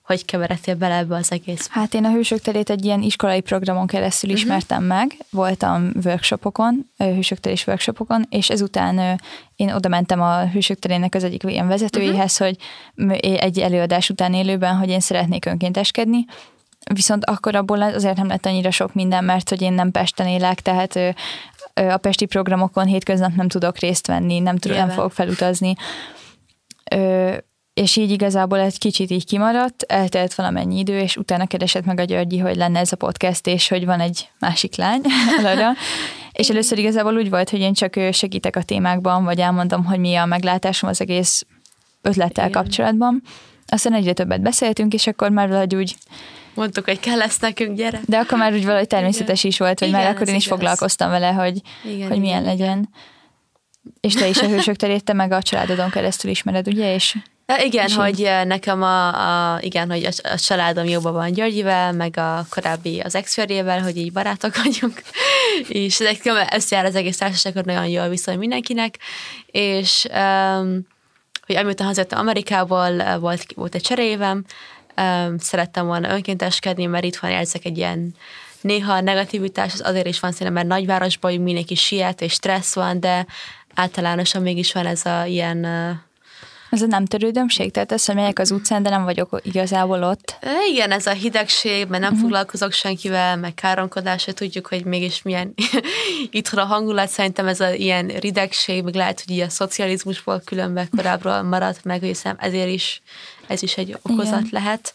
hogy 0.02 0.24
keveredtél 0.24 0.74
bele 0.74 0.96
ebbe 0.96 1.16
az 1.16 1.32
egész? 1.32 1.68
Hát 1.70 1.94
én 1.94 2.04
a 2.04 2.10
hősök 2.10 2.40
terét 2.40 2.70
egy 2.70 2.84
ilyen 2.84 3.02
iskolai 3.02 3.40
programon 3.40 3.86
keresztül 3.86 4.30
uh-huh. 4.30 4.44
ismertem 4.44 4.84
meg, 4.84 5.16
voltam 5.30 5.92
workshopokon, 6.04 6.90
hősök 6.96 7.40
terés 7.40 7.66
workshopokon, 7.66 8.26
és 8.30 8.50
ezután 8.50 9.20
én 9.56 9.72
oda 9.72 9.88
mentem 9.88 10.20
a 10.20 10.48
hősök 10.48 10.78
terének 10.78 11.14
az 11.14 11.24
egyik 11.24 11.42
ilyen 11.42 11.68
vezetőjéhez, 11.68 12.40
uh-huh. 12.40 12.56
hogy 13.08 13.18
egy 13.20 13.58
előadás 13.58 14.10
után 14.10 14.34
élőben, 14.34 14.76
hogy 14.76 14.88
én 14.88 15.00
szeretnék 15.00 15.44
önkénteskedni, 15.44 16.24
viszont 16.94 17.24
akkor 17.24 17.56
abból 17.56 17.82
azért 17.82 18.16
nem 18.16 18.28
lett 18.28 18.46
annyira 18.46 18.70
sok 18.70 18.94
minden, 18.94 19.24
mert 19.24 19.48
hogy 19.48 19.62
én 19.62 19.72
nem 19.72 19.90
Pesten 19.90 20.26
élek, 20.26 20.60
tehát 20.60 20.98
a 21.86 21.96
pesti 21.96 22.26
programokon 22.26 22.86
hétköznap 22.86 23.34
nem 23.34 23.48
tudok 23.48 23.78
részt 23.78 24.06
venni, 24.06 24.38
nem, 24.38 24.56
tudom, 24.56 24.76
nem 24.76 24.88
fogok 24.88 25.12
felutazni. 25.12 25.74
Ö, 26.90 27.36
és 27.74 27.96
így 27.96 28.10
igazából 28.10 28.58
egy 28.58 28.78
kicsit 28.78 29.10
így 29.10 29.26
kimaradt, 29.26 29.82
eltelt 29.82 30.34
valamennyi 30.34 30.78
idő, 30.78 30.98
és 30.98 31.16
utána 31.16 31.46
keresett 31.46 31.84
meg 31.84 32.00
a 32.00 32.04
Györgyi, 32.04 32.38
hogy 32.38 32.56
lenne 32.56 32.78
ez 32.78 32.92
a 32.92 32.96
podcast, 32.96 33.46
és 33.46 33.68
hogy 33.68 33.84
van 33.84 34.00
egy 34.00 34.28
másik 34.38 34.76
lány 34.76 35.00
arra. 35.44 35.72
és 36.32 36.50
először 36.50 36.78
igazából 36.78 37.16
úgy 37.16 37.30
volt, 37.30 37.50
hogy 37.50 37.60
én 37.60 37.72
csak 37.72 37.94
segítek 38.12 38.56
a 38.56 38.62
témákban, 38.62 39.24
vagy 39.24 39.38
elmondom, 39.38 39.84
hogy 39.84 39.98
mi 39.98 40.14
a 40.14 40.24
meglátásom 40.24 40.88
az 40.88 41.00
egész 41.00 41.46
ötlettel 42.02 42.48
Igen. 42.48 42.62
kapcsolatban. 42.62 43.22
Aztán 43.66 43.94
egyre 43.94 44.12
többet 44.12 44.40
beszéltünk, 44.40 44.94
és 44.94 45.06
akkor 45.06 45.30
már 45.30 45.48
valahogy 45.48 45.74
úgy 45.74 45.96
mondtuk, 46.58 46.84
hogy 46.84 47.00
kell 47.00 47.20
ezt 47.20 47.40
nekünk, 47.40 47.76
gyere. 47.76 48.00
De 48.06 48.18
akkor 48.18 48.38
már 48.38 48.52
úgy 48.52 48.64
valahogy 48.64 48.86
természetes 48.86 49.38
Igen. 49.38 49.50
is 49.50 49.58
volt, 49.58 49.78
hogy 49.78 49.88
Igen, 49.88 50.00
már 50.00 50.10
akkor 50.10 50.28
én 50.28 50.34
is 50.34 50.46
igaz. 50.46 50.58
foglalkoztam 50.58 51.10
vele, 51.10 51.30
hogy, 51.30 51.60
Igen, 51.84 52.08
hogy 52.08 52.20
milyen 52.20 52.42
Igen. 52.42 52.56
legyen. 52.56 52.88
És 54.00 54.14
te 54.14 54.28
is 54.28 54.38
a 54.42 54.46
hősök 54.46 54.76
terét, 54.76 55.04
te 55.04 55.12
meg 55.12 55.32
a 55.32 55.42
családodon 55.42 55.90
keresztül 55.90 56.30
ismered, 56.30 56.68
ugye? 56.68 56.94
És 56.94 57.16
Ja, 57.56 57.64
igen, 57.64 57.86
és 57.86 57.94
hogy 57.94 58.18
így... 58.18 58.46
nekem 58.46 58.82
a, 58.82 59.08
a, 59.52 59.58
igen, 59.60 59.90
hogy 59.90 60.04
a, 60.04 60.28
a 60.28 60.38
családom 60.38 60.84
jobban 60.84 61.12
van 61.12 61.32
Györgyivel, 61.32 61.92
meg 61.92 62.16
a 62.16 62.46
korábbi 62.50 63.00
az 63.00 63.14
ex 63.14 63.36
hogy 63.82 63.96
így 63.96 64.12
barátok 64.12 64.56
vagyunk, 64.64 65.02
és 65.68 66.00
összejár 66.52 66.84
az 66.84 66.94
egész 66.94 67.16
társaság, 67.16 67.64
nagyon 67.64 67.86
jól 67.86 68.08
viszony 68.08 68.38
mindenkinek, 68.38 68.98
és 69.46 70.06
um, 70.14 70.86
hogy 71.46 71.56
amiután 71.56 71.86
hazajöttem 71.86 72.18
Amerikából, 72.18 73.18
volt, 73.18 73.44
volt 73.54 73.74
egy 73.74 73.82
cserévem, 73.82 74.44
um, 74.98 75.38
szerettem 75.38 75.86
volna 75.86 76.10
önkénteskedni, 76.10 76.86
mert 76.86 77.04
itt 77.04 77.16
van 77.16 77.30
érzek 77.30 77.64
egy 77.64 77.76
ilyen 77.76 78.14
néha 78.60 78.92
a 78.92 79.00
negativitás 79.00 79.72
az 79.72 79.82
azért 79.84 80.06
is 80.06 80.20
van 80.20 80.32
szerintem, 80.32 80.54
mert 80.54 80.66
nagyvárosban 80.66 81.34
mindenki 81.34 81.74
siet 81.74 82.20
és 82.20 82.32
stressz 82.32 82.74
van, 82.74 83.00
de 83.00 83.26
általánosan 83.74 84.42
mégis 84.42 84.72
van 84.72 84.86
ez 84.86 85.06
a 85.06 85.24
ilyen 85.24 85.66
ez 86.70 86.82
a 86.82 86.86
nem 86.86 87.04
törődömség? 87.04 87.70
Tehát 87.70 87.92
ez, 87.92 88.04
hogy 88.04 88.14
megyek 88.14 88.38
az 88.38 88.50
utcán, 88.50 88.82
de 88.82 88.90
nem 88.90 89.04
vagyok 89.04 89.40
igazából 89.42 90.02
ott? 90.02 90.36
Igen, 90.70 90.90
ez 90.90 91.06
a 91.06 91.10
hidegség, 91.10 91.86
mert 91.86 92.02
nem 92.02 92.12
uh-huh. 92.12 92.20
foglalkozok 92.20 92.72
senkivel, 92.72 93.36
meg 93.36 93.54
káromkodás, 93.54 94.24
tudjuk, 94.34 94.66
hogy 94.66 94.84
mégis 94.84 95.22
milyen 95.22 95.54
itthon 96.30 96.60
a 96.60 96.64
hangulat. 96.64 97.08
Szerintem 97.08 97.46
ez 97.46 97.60
a 97.60 97.72
ilyen 97.72 98.06
ridegség, 98.06 98.82
meg 98.82 98.94
lehet, 98.94 99.22
hogy 99.26 99.34
ilyen 99.34 99.48
szocializmusból 99.48 100.42
különben 100.44 100.88
korábbról 100.96 101.42
maradt 101.42 101.84
meg, 101.84 102.00
hogy 102.00 102.18
ezért 102.38 102.68
is 102.68 103.02
ez 103.48 103.62
is 103.62 103.76
egy 103.76 103.96
okozat 104.02 104.40
Igen. 104.40 104.48
lehet 104.50 104.94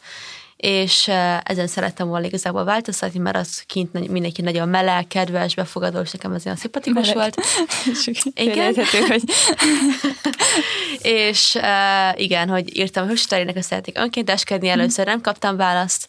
és 0.63 1.07
ezen 1.43 1.67
szerettem 1.67 2.07
volna 2.07 2.25
igazából 2.25 2.63
változtatni, 2.63 3.19
mert 3.19 3.35
az 3.35 3.63
kint 3.67 4.09
mindenki 4.09 4.41
nagyon 4.41 4.69
meleg, 4.69 5.07
kedves, 5.07 5.55
befogadó, 5.55 5.99
és 5.99 6.11
nekem 6.11 6.33
ez 6.33 6.45
olyan 6.45 6.57
szimpatikus 6.57 7.07
meleg. 7.07 7.15
volt. 7.15 7.47
igen. 8.33 8.73
hogy... 9.07 9.23
és 11.21 11.55
uh, 11.55 12.21
igen, 12.21 12.49
hogy 12.49 12.77
írtam 12.77 13.07
hogy 13.07 13.17
szeretnék 13.61 13.97
önkénteskedni, 13.97 14.67
először 14.67 15.05
nem 15.05 15.21
kaptam 15.21 15.57
választ, 15.57 16.07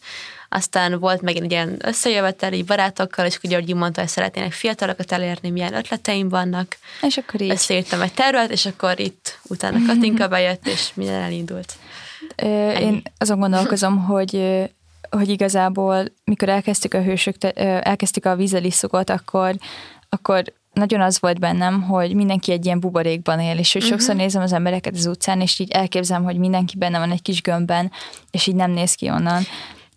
aztán 0.49 0.99
volt 0.99 1.21
megint 1.21 1.45
egy 1.45 1.51
ilyen 1.51 1.75
összejövetel 1.81 2.53
így 2.53 2.65
barátokkal, 2.65 3.25
és 3.25 3.35
akkor 3.35 3.49
Györgyi 3.49 3.73
mondta, 3.73 3.99
hogy 4.01 4.09
szeretnének 4.09 4.51
fiatalokat 4.51 5.11
elérni, 5.11 5.49
milyen 5.49 5.73
ötleteim 5.73 6.29
vannak. 6.29 6.77
És 7.01 7.17
akkor 7.17 7.41
így. 7.41 7.49
Összeírtam 7.49 8.01
egy 8.01 8.13
tervet, 8.13 8.51
és 8.51 8.65
akkor 8.65 8.99
itt 8.99 9.39
utána 9.43 9.85
Katinka 9.87 10.27
bejött, 10.27 10.67
és 10.67 10.89
minden 10.93 11.21
elindult. 11.21 11.73
Én 12.79 13.01
azon 13.17 13.39
gondolkozom, 13.39 14.03
hogy 14.11 14.63
hogy 15.09 15.29
igazából, 15.29 16.05
mikor 16.23 16.49
elkezdtük 16.49 16.93
a 16.93 17.01
hősök, 17.01 17.35
elkezdtük 17.81 18.25
a 18.25 18.35
vízeliszukot, 18.35 19.09
akkor, 19.09 19.55
akkor 20.09 20.43
nagyon 20.73 21.01
az 21.01 21.19
volt 21.19 21.39
bennem, 21.39 21.81
hogy 21.81 22.15
mindenki 22.15 22.51
egy 22.51 22.65
ilyen 22.65 22.79
buborékban 22.79 23.39
él, 23.39 23.57
és 23.57 23.73
hogy 23.73 23.81
uh-huh. 23.81 23.97
sokszor 23.97 24.15
nézem 24.15 24.41
az 24.41 24.53
embereket 24.53 24.95
az 24.95 25.05
utcán, 25.05 25.41
és 25.41 25.59
így 25.59 25.71
elképzelem, 25.71 26.23
hogy 26.23 26.37
mindenki 26.37 26.77
benne 26.77 26.99
van 26.99 27.11
egy 27.11 27.21
kis 27.21 27.41
gömbben, 27.41 27.91
és 28.31 28.47
így 28.47 28.55
nem 28.55 28.71
néz 28.71 28.93
ki 28.93 29.09
onnan. 29.09 29.43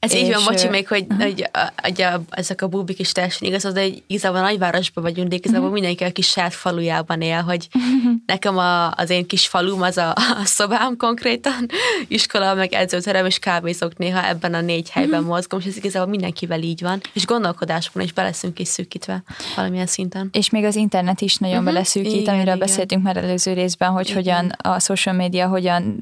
Ez 0.00 0.14
és 0.14 0.20
így 0.20 0.32
van, 0.32 0.42
bocsi, 0.44 0.68
még, 0.68 0.88
hogy, 0.88 1.06
uh-huh. 1.08 1.22
hogy, 1.22 1.48
a, 1.52 1.72
hogy 1.82 2.02
a, 2.02 2.20
ezek 2.30 2.62
a 2.62 2.66
bubik 2.68 2.98
is 2.98 3.12
teljesen 3.12 3.48
igaz, 3.48 3.72
de 3.72 3.86
igazából 4.06 4.40
nagyvárosban 4.40 5.04
vagyunk, 5.04 5.28
de 5.28 5.34
igazából 5.34 5.60
uh-huh. 5.60 5.80
mindenki 5.80 6.04
a 6.04 6.12
kis 6.12 6.28
saját 6.28 6.54
falujában 6.54 7.20
él, 7.20 7.42
hogy 7.42 7.68
uh-huh. 7.74 8.12
nekem 8.26 8.58
a, 8.58 8.90
az 8.90 9.10
én 9.10 9.26
kis 9.26 9.46
falum 9.46 9.82
az 9.82 9.96
a, 9.96 10.10
a 10.14 10.44
szobám 10.44 10.96
konkrétan, 10.96 11.66
iskola, 12.08 12.54
meg 12.54 12.72
edzőterem, 12.72 13.26
és 13.26 13.38
kávézok 13.38 13.96
néha 13.96 14.26
ebben 14.26 14.54
a 14.54 14.60
négy 14.60 14.90
helyben 14.90 15.18
uh-huh. 15.18 15.34
mozgom, 15.34 15.60
és 15.60 15.66
ez 15.66 15.76
igazából 15.76 16.08
mindenkivel 16.08 16.62
így 16.62 16.82
van, 16.82 17.00
és 17.12 17.26
gondolkodásban 17.26 18.02
is 18.02 18.12
beleszünk 18.12 18.58
is 18.58 18.68
szűkítve 18.68 19.22
valamilyen 19.56 19.86
szinten. 19.86 20.28
És 20.32 20.50
még 20.50 20.64
az 20.64 20.76
internet 20.76 21.20
is 21.20 21.36
nagyon 21.36 21.56
uh-huh. 21.56 21.72
beleszűkít, 21.72 22.12
igen, 22.12 22.34
amiről 22.34 22.54
igen. 22.54 22.66
beszéltünk 22.66 23.02
már 23.02 23.16
előző 23.16 23.52
részben, 23.52 23.90
hogy 23.90 24.08
igen. 24.08 24.16
hogyan 24.16 24.48
a 24.58 24.80
social 24.80 25.14
media 25.14 25.46
hogyan 25.46 25.98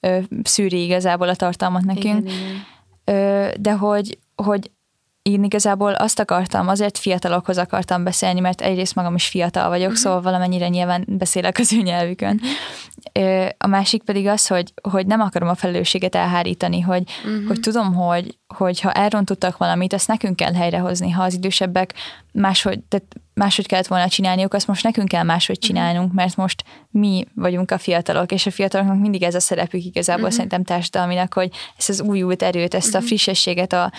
ö, 0.00 0.18
szűri 0.42 0.84
igazából 0.84 1.28
a 1.28 1.34
tartalmat 1.34 1.84
nekünk. 1.84 2.04
Igen, 2.04 2.26
igen 2.26 2.72
de 3.60 3.72
hogy, 3.78 4.18
hogy 4.34 4.70
én 5.30 5.44
igazából 5.44 5.92
azt 5.92 6.18
akartam, 6.18 6.68
azért 6.68 6.98
fiatalokhoz 6.98 7.58
akartam 7.58 8.04
beszélni, 8.04 8.40
mert 8.40 8.60
egyrészt 8.60 8.94
magam 8.94 9.14
is 9.14 9.26
fiatal 9.26 9.68
vagyok, 9.68 9.86
uh-huh. 9.86 10.02
szóval 10.02 10.20
valamennyire 10.20 10.68
nyilván 10.68 11.04
beszélek 11.08 11.58
az 11.58 11.72
ő 11.72 11.80
nyelvükön. 11.80 12.40
A 13.58 13.66
másik 13.66 14.02
pedig 14.02 14.26
az, 14.26 14.46
hogy, 14.46 14.72
hogy 14.90 15.06
nem 15.06 15.20
akarom 15.20 15.48
a 15.48 15.54
felelősséget 15.54 16.14
elhárítani, 16.14 16.80
hogy, 16.80 17.02
uh-huh. 17.24 17.46
hogy 17.46 17.60
tudom, 17.60 17.94
hogy, 17.94 18.38
hogy 18.54 18.80
ha 18.80 18.92
elrontottak 18.92 19.56
valamit, 19.56 19.92
azt 19.92 20.08
nekünk 20.08 20.36
kell 20.36 20.54
helyrehozni. 20.54 21.10
Ha 21.10 21.22
az 21.22 21.34
idősebbek 21.34 21.94
máshogy, 22.32 22.80
tehát 22.88 23.06
máshogy 23.34 23.66
kellett 23.66 23.86
volna 23.86 24.08
csinálniuk, 24.08 24.54
azt 24.54 24.66
most 24.66 24.84
nekünk 24.84 25.08
kell 25.08 25.22
máshogy 25.22 25.58
mhm. 25.60 25.66
csinálnunk, 25.66 26.12
mert 26.12 26.36
most 26.36 26.64
mi 26.90 27.26
vagyunk 27.34 27.70
a 27.70 27.78
fiatalok, 27.78 28.32
és 28.32 28.46
a 28.46 28.50
fiataloknak 28.50 29.00
mindig 29.00 29.22
ez 29.22 29.34
a 29.34 29.40
szerepük 29.40 29.84
igazából 29.84 30.22
uh-huh. 30.22 30.36
szerintem 30.36 30.64
társadalminak, 30.64 31.34
hogy 31.34 31.50
ezt 31.78 31.88
az 31.88 32.00
újult 32.00 32.42
erőt, 32.42 32.74
ezt 32.74 32.86
uh-huh. 32.86 33.02
a 33.02 33.06
frissességet, 33.06 33.72
a, 33.72 33.92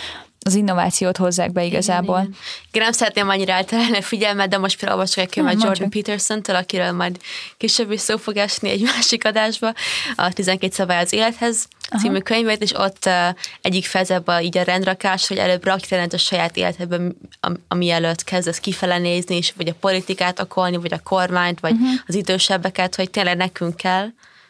az 0.47 0.55
innovációt 0.55 1.17
hozzák 1.17 1.51
be 1.51 1.63
igazából. 1.63 2.19
Igen, 2.19 2.35
igen. 2.67 2.83
nem 2.83 2.91
szeretném 2.91 3.29
annyira 3.29 3.53
elterelni 3.53 3.97
a 3.97 4.01
figyelmet, 4.01 4.49
de 4.49 4.57
most 4.57 4.79
például 4.79 4.99
olvasok 4.99 5.23
egy 5.23 5.29
könyvet 5.29 5.63
Jordan 5.63 5.89
Peterson-től, 5.89 6.55
akiről 6.55 6.91
majd 6.91 7.19
később 7.57 7.91
is 7.91 7.99
szó 7.99 8.17
fog 8.17 8.37
esni 8.37 8.69
egy 8.69 8.81
másik 8.95 9.25
adásba, 9.25 9.73
a 10.15 10.33
12 10.33 10.73
szabály 10.73 11.01
az 11.03 11.13
élethez 11.13 11.67
Aha. 11.89 12.01
című 12.01 12.17
könyvet, 12.17 12.61
és 12.61 12.73
ott 12.73 13.05
uh, 13.05 13.35
egyik 13.61 13.85
fejezetben 13.85 14.43
így 14.43 14.57
a 14.57 14.63
rendrakás, 14.63 15.27
hogy 15.27 15.37
előbb 15.37 15.65
rakj 15.65 15.95
a 15.95 16.17
saját 16.17 16.57
életedben, 16.57 17.17
am, 17.39 17.55
ami 17.67 17.89
előtt 17.89 18.23
kezdesz 18.23 18.59
kifele 18.59 18.97
nézni, 18.97 19.35
és 19.35 19.53
vagy 19.57 19.67
a 19.67 19.75
politikát 19.79 20.39
akolni, 20.39 20.77
vagy 20.77 20.93
a 20.93 20.99
kormányt, 21.03 21.59
vagy 21.59 21.71
uh-huh. 21.71 21.89
az 22.07 22.15
idősebbeket, 22.15 22.95
hogy 22.95 23.09
tényleg 23.09 23.37
nekünk 23.37 23.75
kell 23.75 24.07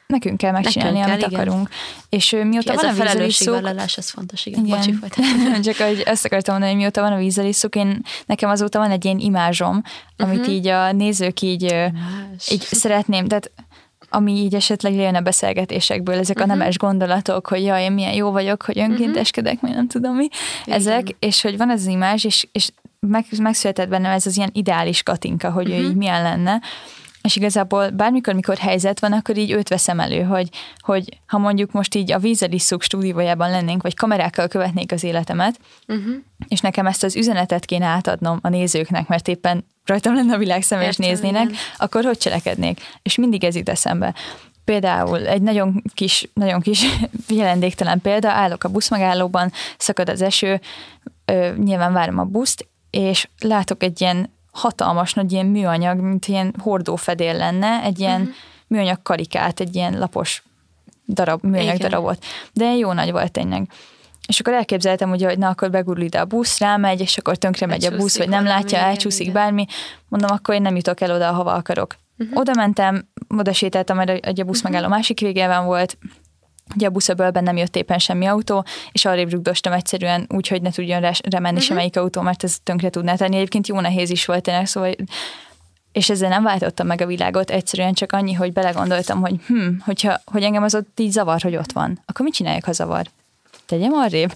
Nekünk 0.08 0.38
kell 0.38 0.52
megcsinálni, 0.52 1.00
Nekünk 1.00 1.16
amit 1.16 1.30
kell, 1.30 1.40
akarunk. 1.40 1.68
Igen. 1.70 2.10
És 2.10 2.32
mióta 2.32 2.72
Ki 2.72 2.76
van 2.76 2.86
ez 2.86 3.00
a, 3.00 3.04
a 3.04 3.06
felelősségvállalás, 3.06 3.98
ez 3.98 4.10
fontos, 4.10 4.46
igen. 4.46 4.66
igen. 4.66 5.00
Bocsi, 5.02 5.22
Csak 5.72 5.88
hogy 5.88 6.02
ezt 6.06 6.26
akartam 6.26 6.54
mondani, 6.54 6.74
hogy 6.74 6.82
mióta 6.82 7.02
van 7.02 7.12
a 7.12 7.18
vízelisszuk, 7.18 7.76
én 7.76 8.02
nekem 8.26 8.50
azóta 8.50 8.80
van 8.80 8.92
egy 8.92 9.06
ilyen 9.06 9.20
imázsom, 9.20 9.82
amit 10.18 10.40
uh-huh. 10.40 10.54
így 10.54 10.68
a 10.68 10.92
nézők 10.92 11.42
így, 11.42 11.64
így 12.52 12.62
szeretném, 12.62 13.28
tehát 13.28 13.52
ami 14.10 14.32
így 14.32 14.56
esetleg 14.56 14.94
jön 14.94 15.16
a 15.16 15.22
beszélgetésekből, 15.22 16.18
ezek 16.18 16.38
uh-huh. 16.38 16.52
a 16.52 16.56
nemes 16.56 16.78
gondolatok, 16.78 17.48
hogy 17.48 17.64
jaj, 17.64 17.84
én 17.84 17.92
milyen 17.92 18.14
jó 18.14 18.32
vagyok, 18.32 18.62
hogy 18.62 18.80
önkénteskedek, 18.80 19.54
uh-huh. 19.54 19.76
nem 19.76 19.88
tudom 19.88 20.16
mi, 20.16 20.28
Igen. 20.66 20.80
ezek, 20.80 21.16
és 21.20 21.42
hogy 21.42 21.58
van 21.58 21.70
ez 21.70 21.80
az 21.80 21.88
imázs, 21.88 22.24
és, 22.24 22.48
és 22.52 22.70
meg, 23.00 23.26
megszületett 23.38 23.90
bennem 23.90 24.12
ez 24.12 24.26
az 24.26 24.38
ilyen 24.38 24.50
ideális 24.54 25.04
Katinka, 25.04 25.52
hogy 25.52 25.68
uh-huh. 25.68 25.84
ő 25.84 25.88
így 25.88 25.96
milyen 25.96 26.24
lenne, 26.24 26.62
és 27.26 27.36
igazából 27.36 27.90
bármikor, 27.90 28.34
mikor 28.34 28.58
helyzet 28.58 29.00
van, 29.00 29.14
akkor 29.14 29.38
így 29.38 29.52
őt 29.52 29.70
veszem 29.70 30.00
elő, 30.00 30.22
hogy, 30.22 30.50
hogy 30.80 31.20
ha 31.28 31.38
mondjuk 31.38 31.72
most 31.72 31.96
így 31.96 32.12
a 32.12 32.20
vízelisszuk 32.20 32.82
stúdiójában 32.82 33.50
lennénk, 33.50 33.82
vagy 33.82 33.96
kamerákkal 33.96 34.48
követnék 34.48 34.92
az 34.92 35.04
életemet, 35.04 35.60
uh-huh. 35.88 36.16
és 36.48 36.60
nekem 36.60 36.86
ezt 36.86 37.04
az 37.04 37.16
üzenetet 37.16 37.66
kéne 37.66 37.86
átadnom 37.86 38.40
a 38.42 38.50
nézőknek, 38.50 39.08
mert 39.08 39.28
éppen 39.28 39.66
rajtam 39.86 40.16
lenne 40.16 40.34
a 40.34 40.38
világszem, 40.38 40.82
és 40.82 40.96
néznének, 40.96 41.44
igen. 41.44 41.56
akkor 41.78 42.04
hogy 42.04 42.18
cselekednék? 42.18 42.82
És 43.02 43.16
mindig 43.16 43.44
ez 43.44 43.56
jut 43.56 43.70
eszembe. 43.70 44.14
Például 44.66 45.28
egy 45.28 45.42
nagyon 45.42 45.84
kis, 45.94 46.30
nagyon 46.34 46.62
kis 46.62 46.86
jelendéktelen 47.28 48.02
példa, 48.02 48.30
állok 48.30 48.64
a 48.64 48.70
buszmegállóban, 48.70 49.52
szakad 49.78 50.10
az 50.10 50.22
eső, 50.22 50.62
ö, 51.26 51.50
nyilván 51.58 51.94
várom 51.94 52.20
a 52.20 52.24
buszt, 52.24 52.68
és 52.90 53.28
látok 53.40 53.84
egy 53.84 54.02
ilyen 54.02 54.34
hatalmas 54.56 55.14
nagy 55.14 55.32
ilyen 55.32 55.46
műanyag, 55.46 56.00
mint 56.00 56.26
ilyen 56.26 56.56
hordófedél 56.60 57.34
lenne, 57.34 57.82
egy 57.84 58.00
ilyen 58.00 58.22
uh-huh. 58.22 58.36
műanyag 58.68 59.02
karikát, 59.02 59.60
egy 59.60 59.76
ilyen 59.76 60.00
lapos 60.00 60.44
darab, 61.08 61.44
műanyag 61.44 61.76
Igen. 61.76 61.90
darabot. 61.90 62.26
De 62.54 62.76
jó 62.76 62.92
nagy 62.92 63.12
volt 63.12 63.32
tényleg. 63.32 63.70
És 64.28 64.40
akkor 64.40 64.54
elképzeltem, 64.54 65.12
ugye, 65.12 65.28
hogy 65.28 65.38
na, 65.38 65.50
akkor 65.50 65.70
begurul 65.70 66.04
ide 66.04 66.20
a 66.20 66.26
busz, 66.26 66.60
rámegy, 66.60 67.02
és 67.02 67.18
akkor 67.18 67.36
tönkre 67.38 67.66
megy 67.66 67.86
a 67.86 67.98
busz, 67.98 68.18
vagy 68.18 68.30
nem 68.30 68.44
látja, 68.44 68.78
elcsúszik 68.78 69.32
bármi. 69.32 69.66
Mondom, 70.08 70.30
akkor 70.32 70.56
én 70.56 70.62
nem 70.62 70.76
jutok 70.76 71.02
el 71.02 71.12
oda, 71.12 71.28
ahova 71.28 71.54
akarok. 71.54 71.96
Uh-huh. 72.18 72.40
Oda 72.40 72.52
mentem, 72.56 73.08
oda 73.38 73.54
sétáltam, 73.54 73.98
mert 73.98 74.26
a 74.26 74.44
busz 74.44 74.58
uh-huh. 74.58 74.72
megálló 74.72 74.88
másik 74.88 75.20
végében 75.20 75.66
volt, 75.66 75.98
Ugye 76.76 76.88
a 76.88 76.90
buszöbölben 76.90 77.44
nem 77.44 77.58
jött 77.58 77.76
éppen 77.76 78.00
semmi 78.00 78.26
autó, 78.26 78.66
és 78.92 79.06
arrébb 79.06 79.32
rugdostam 79.32 79.74
egyszerűen 79.74 80.26
úgy, 80.30 80.48
hogy 80.48 80.62
ne 80.62 80.72
tudjon 80.72 81.00
remenni 81.00 81.54
uh-huh. 81.54 81.60
semmelyik 81.60 81.98
autó, 81.98 82.22
mert 82.22 82.44
ez 82.44 82.58
tönkre 82.64 82.90
tudná 82.90 83.16
tenni. 83.16 83.36
Egyébként 83.36 83.68
jó 83.68 83.80
nehéz 83.80 84.10
is 84.10 84.26
volt 84.26 84.44
tényleg, 84.44 84.68
szóval 84.68 84.96
és 85.92 86.10
ezzel 86.10 86.30
nem 86.30 86.44
váltottam 86.44 86.88
meg 86.88 87.02
a 87.02 87.06
világot, 87.06 87.50
egyszerűen 87.50 87.94
csak 87.94 88.12
annyi, 88.12 88.34
hogy 88.34 88.54
belegondoltam, 88.54 89.22
hogy 89.22 89.36
hm, 89.48 89.68
hogyha, 89.80 90.22
hogy 90.26 90.44
engem 90.44 90.64
az 90.64 90.76
ott 90.76 91.00
így 91.00 91.12
zavar, 91.12 91.42
hogy 91.42 91.56
ott 91.56 91.72
van, 91.72 92.00
akkor 92.06 92.26
mit 92.26 92.34
csináljak, 92.34 92.64
ha 92.64 92.72
zavar? 92.72 93.06
Tegyem 93.66 93.94
arrébb. 93.94 94.34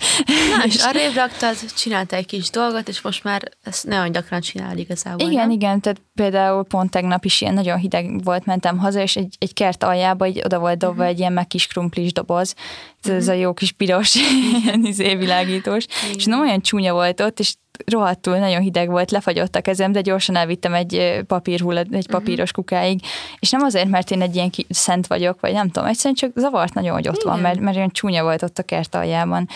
Na, 0.58 0.66
és 0.66 0.84
arrébb 0.84 1.16
raktad, 1.16 1.56
csinálta 1.76 2.16
egy 2.16 2.26
kis 2.26 2.50
dolgot, 2.50 2.88
és 2.88 3.02
most 3.02 3.24
már 3.24 3.52
ezt 3.64 3.88
nagyon 3.88 4.12
gyakran 4.12 4.42
csinál 4.42 4.78
igazából. 4.78 5.28
Igen, 5.30 5.48
nem? 5.48 5.50
igen, 5.50 5.80
tehát 5.80 6.02
például 6.16 6.64
pont 6.64 6.92
tegnap 6.92 7.26
is 7.26 7.42
ilyen 7.42 7.54
nagyon 7.54 7.78
hideg 7.78 8.24
volt, 8.24 8.46
mentem 8.46 8.78
haza, 8.78 9.02
és 9.02 9.16
egy, 9.16 9.36
egy 9.40 9.54
kert 9.54 9.84
aljába 9.84 10.28
így 10.28 10.42
oda 10.46 10.60
volt 10.60 10.78
dobva 10.78 10.94
uh-huh. 10.96 11.08
egy 11.08 11.20
ilyen 11.20 11.34
meg 11.34 11.48
kis 11.48 11.68
krumplis 11.68 12.14
doboz, 12.14 12.56
ez, 13.02 13.10
uh-huh. 13.10 13.16
ez 13.16 13.28
a 13.28 13.34
jó 13.34 13.54
kis 13.54 13.72
piros, 13.72 14.16
ilyen 14.64 14.86
izé 14.86 15.16
világítós, 15.16 15.86
és 16.16 16.26
nem 16.26 16.40
olyan 16.40 16.62
csúnya 16.62 16.94
volt 16.94 17.20
ott, 17.20 17.40
és 17.40 17.56
rohadtul, 17.86 18.38
nagyon 18.38 18.62
hideg 18.62 18.90
volt, 18.90 19.12
lefagyott 19.12 19.56
a 19.56 19.62
kezem, 19.62 19.92
de 19.92 20.02
gyorsan 20.02 20.36
elvittem 20.36 20.74
egy 20.74 21.24
papírhullat, 21.28 21.86
egy 21.92 22.08
mhm. 22.08 22.18
papíros 22.18 22.52
kukáig, 22.52 23.02
és 23.40 23.50
nem 23.50 23.62
azért, 23.62 23.90
mert 23.90 24.12
én 24.12 24.22
egy 24.22 24.36
ilyen 24.36 24.52
szent 24.70 25.08
vagyok, 25.08 25.40
vagy 25.40 25.54
nem 25.54 25.70
tudom, 25.70 25.90
egyszerűen 25.90 26.16
csak 26.16 26.32
zavart 26.36 26.74
nagyon, 26.74 26.94
hogy 26.94 27.08
ott 27.08 27.22
Igen. 27.22 27.32
van, 27.32 27.40
mert, 27.40 27.60
mert 27.60 27.78
olyan 27.78 27.92
csúnya 27.92 28.24
volt 28.24 28.44
ott 28.44 28.58
a 28.58 28.64
kert 28.64 28.96
aljában. 28.96 29.48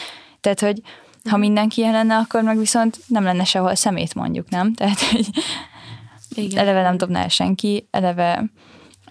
Tehát, 0.41 0.59
hogy 0.59 0.81
ha 1.23 1.37
mhm. 1.37 1.39
mindenki 1.39 1.81
ilyen 1.81 1.93
lenne, 1.93 2.15
akkor 2.15 2.41
meg 2.41 2.57
viszont 2.57 2.99
nem 3.07 3.23
lenne 3.23 3.43
sehol 3.43 3.75
szemét 3.75 4.15
mondjuk, 4.15 4.49
nem? 4.49 4.73
Tehát, 4.73 4.99
hogy 4.99 5.27
Igen. 6.35 6.59
eleve 6.59 6.81
nem 6.81 6.97
dobná 6.97 7.27
senki, 7.27 7.87
eleve 7.91 8.43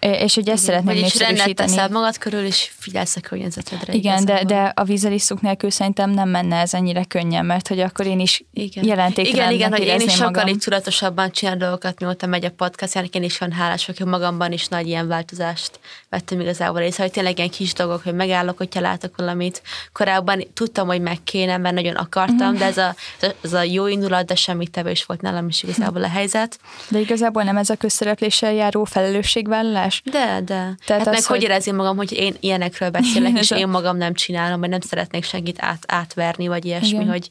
és 0.03 0.35
hogy 0.35 0.49
ezt 0.49 0.65
szeretném 0.65 0.95
Vagyis 0.95 1.19
rendet 1.19 1.55
teszel 1.55 1.89
magad 1.89 2.19
körül, 2.19 2.45
és 2.45 2.71
figyelsz 2.79 3.17
a 3.17 3.21
környezetedre. 3.21 3.93
Igen, 3.93 4.25
de, 4.25 4.45
de 4.45 4.73
a 4.75 4.85
vízelisztuk 4.85 5.41
nélkül 5.41 5.71
szerintem 5.71 6.11
nem 6.11 6.29
menne 6.29 6.57
ez 6.57 6.75
ennyire 6.75 7.05
könnyen, 7.05 7.47
mert 7.47 7.69
hogy 7.69 7.81
akkor 7.81 8.07
én 8.07 8.21
is 8.21 8.45
igen. 8.53 8.85
jelentéktelen 8.85 9.53
Igen, 9.53 9.53
igen, 9.53 9.71
hogy 9.71 10.01
én 10.01 10.09
is 10.09 10.15
sokkal 10.15 10.49
így 10.49 10.59
tudatosabban 10.59 11.31
csinál 11.31 11.57
dolgokat, 11.57 12.01
mióta 12.01 12.27
megy 12.27 12.45
a 12.45 12.51
podcast, 12.51 12.93
hát 12.93 13.15
én 13.15 13.23
is 13.23 13.41
olyan 13.41 13.55
hálás 13.55 13.87
vagyok, 13.87 14.03
hogy 14.03 14.11
magamban 14.11 14.53
is 14.53 14.69
nagy 14.69 14.87
ilyen 14.87 15.09
változást 15.09 15.81
vettem 16.09 16.41
igazából 16.41 16.81
észre, 16.81 17.03
hogy 17.03 17.13
tényleg 17.13 17.39
ilyen 17.39 17.51
kis 17.51 17.73
dolgok, 17.73 18.03
hogy 18.03 18.15
megállok, 18.15 18.57
hogyha 18.57 18.81
látok 18.81 19.17
valamit. 19.17 19.63
Korábban 19.93 20.43
tudtam, 20.55 20.87
hogy 20.87 21.01
meg 21.01 21.19
kéne, 21.25 21.57
mert 21.57 21.75
nagyon 21.75 21.95
akartam, 21.95 22.57
de 22.57 22.65
ez 22.65 22.79
a, 22.79 22.95
ez 23.43 23.53
a 23.53 23.63
jó 23.63 23.87
indulat, 23.87 24.27
de 24.27 24.35
semmit 24.35 24.71
tevés 24.71 25.05
volt 25.05 25.21
nálam 25.21 25.49
is 25.49 25.63
igazából 25.63 26.05
a 26.05 26.09
helyzet. 26.09 26.59
De 26.89 26.99
igazából 26.99 27.43
nem 27.43 27.57
ez 27.57 27.71
a 27.71 27.77
közszerepléssel 27.77 28.53
járó 28.53 28.85
felelősségvállalás? 28.85 29.92
Más. 30.05 30.15
De, 30.15 30.41
de. 30.41 30.45
Tehát 30.45 30.77
hát 30.87 31.01
az, 31.01 31.07
meg 31.07 31.25
hogy... 31.25 31.37
hogy 31.37 31.43
érezni 31.43 31.73
magam, 31.73 31.97
hogy 31.97 32.13
én 32.13 32.35
ilyenekről 32.41 32.91
beszélek, 32.91 33.39
és 33.39 33.51
én 33.61 33.69
magam 33.69 33.97
nem 33.97 34.15
csinálom, 34.15 34.61
mert 34.61 34.73
nem 34.73 34.81
szeretnék 34.81 35.25
senkit 35.25 35.57
át, 35.61 35.85
átverni, 35.87 36.47
vagy 36.47 36.65
ilyesmi, 36.65 36.89
Igen. 36.89 37.09
hogy 37.09 37.31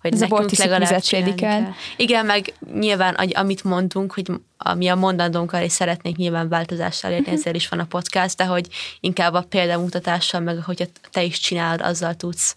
hogy 0.00 0.12
Ez 0.12 0.20
nekünk 0.20 0.50
a 0.50 0.54
legalább 0.56 1.02
el. 1.40 1.74
Igen, 1.96 2.26
meg 2.26 2.52
nyilván, 2.74 3.14
amit 3.14 3.64
mondunk, 3.64 4.12
hogy 4.12 4.30
ami 4.56 4.88
a 4.88 4.94
mondandónkkal 4.94 5.62
is 5.62 5.72
szeretnék 5.72 6.16
nyilván 6.16 6.48
változással 6.48 7.10
érni, 7.10 7.22
uh-huh. 7.22 7.38
ezért 7.38 7.56
is 7.56 7.68
van 7.68 7.78
a 7.78 7.84
podcast, 7.84 8.36
de 8.36 8.44
hogy 8.44 8.68
inkább 9.00 9.34
a 9.34 9.46
példamutatással, 9.48 10.40
meg 10.40 10.62
hogyha 10.64 10.84
te 11.10 11.22
is 11.22 11.38
csinálod, 11.38 11.80
azzal 11.80 12.14
tudsz 12.14 12.56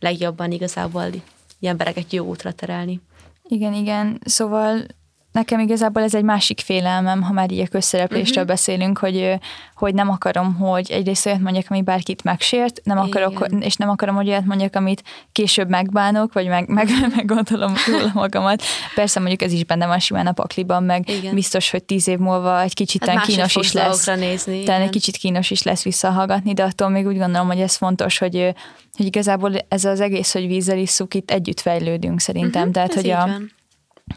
legjobban 0.00 0.50
igazából 0.50 1.04
embereket 1.60 2.12
jó 2.12 2.24
útra 2.26 2.52
terelni. 2.52 3.00
Igen, 3.48 3.74
igen. 3.74 4.20
Szóval 4.24 4.86
nekem 5.32 5.60
igazából 5.60 6.02
ez 6.02 6.14
egy 6.14 6.22
másik 6.24 6.60
félelmem, 6.60 7.22
ha 7.22 7.32
már 7.32 7.50
így 7.50 7.60
a 7.60 7.66
közszereplésről 7.66 8.42
uh-huh. 8.42 8.46
beszélünk, 8.46 8.98
hogy, 8.98 9.38
hogy 9.74 9.94
nem 9.94 10.10
akarom, 10.10 10.54
hogy 10.54 10.90
egyrészt 10.90 11.26
olyat 11.26 11.40
mondjak, 11.40 11.64
ami 11.68 11.82
bárkit 11.82 12.24
megsért, 12.24 12.80
nem 12.84 12.98
akarok, 12.98 13.46
és 13.60 13.76
nem 13.76 13.88
akarom, 13.88 14.14
hogy 14.14 14.28
olyat 14.28 14.44
mondjak, 14.44 14.76
amit 14.76 15.02
később 15.32 15.68
megbánok, 15.68 16.32
vagy 16.32 16.46
meg, 16.46 16.68
meg, 16.68 16.88
meggondolom 17.16 17.74
róla 17.86 18.10
magamat. 18.14 18.62
Persze 18.94 19.20
mondjuk 19.20 19.42
ez 19.42 19.52
is 19.52 19.64
benne 19.64 19.86
van 19.86 19.98
simán 19.98 20.26
a 20.26 20.32
pakliban, 20.32 20.82
meg 20.82 21.08
igen. 21.08 21.34
biztos, 21.34 21.70
hogy 21.70 21.84
tíz 21.84 22.08
év 22.08 22.18
múlva 22.18 22.60
egy 22.60 22.74
kicsit 22.74 23.06
hát 23.06 23.26
kínos 23.26 23.56
is 23.56 23.72
lesz. 23.72 24.06
Nézni, 24.06 24.62
talán 24.62 24.80
egy 24.80 24.90
kicsit 24.90 25.16
kínos 25.16 25.50
is 25.50 25.62
lesz 25.62 25.82
visszahallgatni, 25.82 26.52
de 26.52 26.62
attól 26.62 26.88
még 26.88 27.06
úgy 27.06 27.18
gondolom, 27.18 27.46
hogy 27.46 27.60
ez 27.60 27.76
fontos, 27.76 28.18
hogy, 28.18 28.54
hogy 28.96 29.06
igazából 29.06 29.52
ez 29.68 29.84
az 29.84 30.00
egész, 30.00 30.32
hogy 30.32 30.46
vízzel 30.46 30.78
isszuk, 30.78 31.14
itt 31.14 31.30
együtt 31.30 31.60
fejlődünk 31.60 32.20
szerintem. 32.20 32.60
Uh-huh, 32.60 32.74
Tehát, 32.74 32.94
hogy 32.94 33.10
a, 33.10 33.26
van 33.26 33.60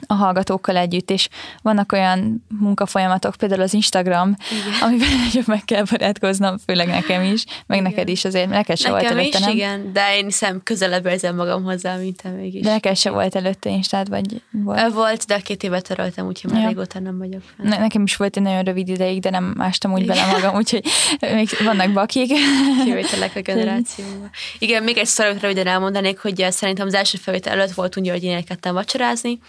a 0.07 0.13
hallgatókkal 0.13 0.77
együtt, 0.77 1.09
és 1.09 1.29
vannak 1.61 1.91
olyan 1.91 2.45
munkafolyamatok, 2.59 3.35
például 3.35 3.61
az 3.61 3.73
Instagram, 3.73 4.35
igen. 4.51 4.81
amiben 4.81 5.07
nagyobb 5.25 5.47
meg 5.47 5.65
kell 5.65 5.83
barátkoznom, 5.89 6.57
főleg 6.57 6.87
nekem 6.87 7.21
is, 7.23 7.43
meg 7.65 7.79
igen. 7.79 7.91
neked 7.91 8.09
is 8.09 8.25
azért, 8.25 8.49
neked 8.49 8.77
se 8.77 8.89
nekem 8.89 9.07
volt 9.07 9.19
előtte, 9.19 9.37
is, 9.37 9.45
nem? 9.45 9.55
igen, 9.55 9.93
de 9.93 10.17
én 10.17 10.25
hiszem 10.25 10.61
közelebb 10.63 11.05
érzem 11.05 11.35
magam 11.35 11.63
hozzá, 11.63 11.95
mint 11.95 12.21
te 12.21 12.29
mégis. 12.29 12.61
De 12.61 12.71
neked 12.71 12.97
se 12.97 13.09
volt 13.09 13.35
előtte 13.35 13.69
Instád, 13.69 14.09
vagy 14.09 14.41
volt? 14.51 14.93
Volt, 14.93 15.25
de 15.25 15.39
két 15.39 15.63
évet 15.63 15.87
töröltem, 15.87 16.27
úgyhogy 16.27 16.51
már 16.51 16.61
ja. 16.61 16.67
régóta 16.67 16.99
nem 16.99 17.17
vagyok 17.17 17.41
fenn. 17.55 17.67
Ne, 17.67 17.77
nekem 17.77 18.03
is 18.03 18.15
volt 18.15 18.37
egy 18.37 18.43
nagyon 18.43 18.63
rövid 18.63 18.87
ideig, 18.87 19.21
de 19.21 19.29
nem 19.29 19.43
mástam 19.43 19.93
úgy 19.93 20.01
igen. 20.01 20.15
bele 20.15 20.31
magam, 20.31 20.55
úgyhogy 20.55 20.83
még 21.19 21.49
vannak 21.63 21.91
bakik. 21.91 22.33
Kivételek 22.85 23.35
a 23.35 23.41
generációban. 23.41 24.29
Igen, 24.59 24.83
még 24.83 24.97
egy 24.97 25.05
szorot 25.05 25.41
röviden 25.41 25.67
elmondanék, 25.67 26.19
hogy 26.19 26.45
szerintem 26.49 26.87
az 26.87 26.93
első 26.93 27.17
felvétel 27.17 27.53
előtt 27.53 27.71
volt 27.71 27.97
úgy, 27.97 28.09
hogy 28.09 28.23
én 28.23 28.35
elkezdtem 28.35 28.73
vacsorázni, 28.73 29.39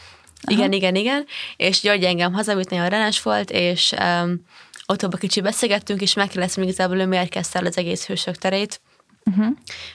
Aha. 0.47 0.59
Igen, 0.59 0.73
igen, 0.73 0.95
igen. 0.95 1.27
És 1.57 1.81
György 1.81 2.05
engem 2.05 2.33
hazavitt, 2.33 2.71
nagyon 2.71 2.89
rendes 2.89 3.23
volt, 3.23 3.51
és 3.51 3.93
um, 4.23 4.45
ott 4.87 5.03
a 5.03 5.09
kicsi 5.09 5.41
beszélgettünk, 5.41 6.01
és 6.01 6.15
megkérdeztem 6.15 6.63
igazából, 6.63 6.99
ő 6.99 7.07
miért 7.07 7.29
kezdte 7.29 7.59
el 7.59 7.67
az 7.67 7.77
egész 7.79 8.07
hősök 8.07 8.37
terét. 8.37 8.81
Uh-huh. 9.25 9.47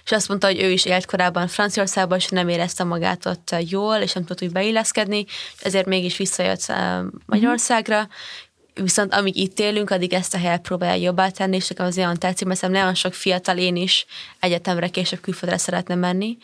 És 0.04 0.12
azt 0.12 0.28
mondta, 0.28 0.48
hogy 0.48 0.62
ő 0.62 0.72
is 0.72 0.86
élt 0.86 1.06
korábban 1.06 1.48
Franciaországban, 1.48 2.18
és 2.18 2.28
nem 2.28 2.50
érezte 2.50 2.84
magát 2.84 3.26
ott 3.26 3.56
jól, 3.70 3.96
és 3.96 4.14
nem 4.14 4.26
tudott 4.26 4.44
úgy 4.44 4.52
beilleszkedni, 4.52 5.26
és 5.28 5.64
ezért 5.64 5.86
mégis 5.86 6.18
visszajött 6.18 6.66
uh, 6.70 6.76
Magyarországra, 7.26 7.98
uh-huh. 7.98 8.12
Viszont 8.74 9.14
amíg 9.14 9.36
itt 9.36 9.60
élünk, 9.60 9.90
addig 9.90 10.14
ezt 10.14 10.34
a 10.34 10.38
helyet 10.38 10.62
próbálja 10.62 11.04
jobbá 11.04 11.30
tenni, 11.30 11.56
és 11.56 11.68
nekem 11.68 11.86
az 11.86 11.98
olyan 11.98 12.18
tetszik, 12.18 12.48
mert 12.48 12.62
nagyon 12.62 12.94
sok 12.94 13.14
fiatal 13.14 13.58
én 13.58 13.76
is 13.76 14.06
egyetemre 14.40 14.88
később 14.88 15.22
külföldre 15.22 15.58
szeretne 15.58 15.96
menni, 15.96 16.38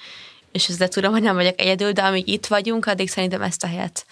és 0.57 0.67
ezzel 0.67 0.87
tudom, 0.87 1.11
hogy 1.11 1.21
nem 1.21 1.35
vagyok 1.35 1.59
egyedül, 1.59 1.91
de 1.91 2.01
amíg 2.01 2.27
itt 2.27 2.45
vagyunk, 2.45 2.85
addig 2.85 3.09
szerintem 3.09 3.41
ezt 3.41 3.63
a 3.63 3.67
helyet 3.67 4.05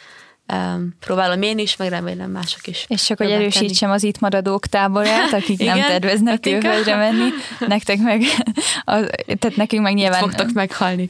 um, 0.54 0.96
próbálom 1.00 1.42
én 1.42 1.58
is, 1.58 1.76
meg 1.76 1.90
remélem 1.90 2.32
mások 2.32 2.68
is. 2.68 2.86
És 2.88 3.04
csak, 3.04 3.18
hogy 3.18 3.32
erősítsem 3.32 3.90
tenni. 3.90 3.94
az 3.94 4.04
itt 4.04 4.20
maradók 4.20 4.66
táborát, 4.66 5.34
akik 5.34 5.60
nem 5.60 5.80
terveznek 5.80 6.40
külföldre 6.40 6.96
menni, 6.96 7.30
nektek 7.60 7.98
meg, 7.98 8.22
az, 8.84 9.10
tehát 9.40 9.56
nekünk 9.56 9.84
meg 9.84 9.94
nyilván... 9.94 10.24
Itt 10.24 10.30
fogtok 10.30 10.52
meghalni. 10.52 11.08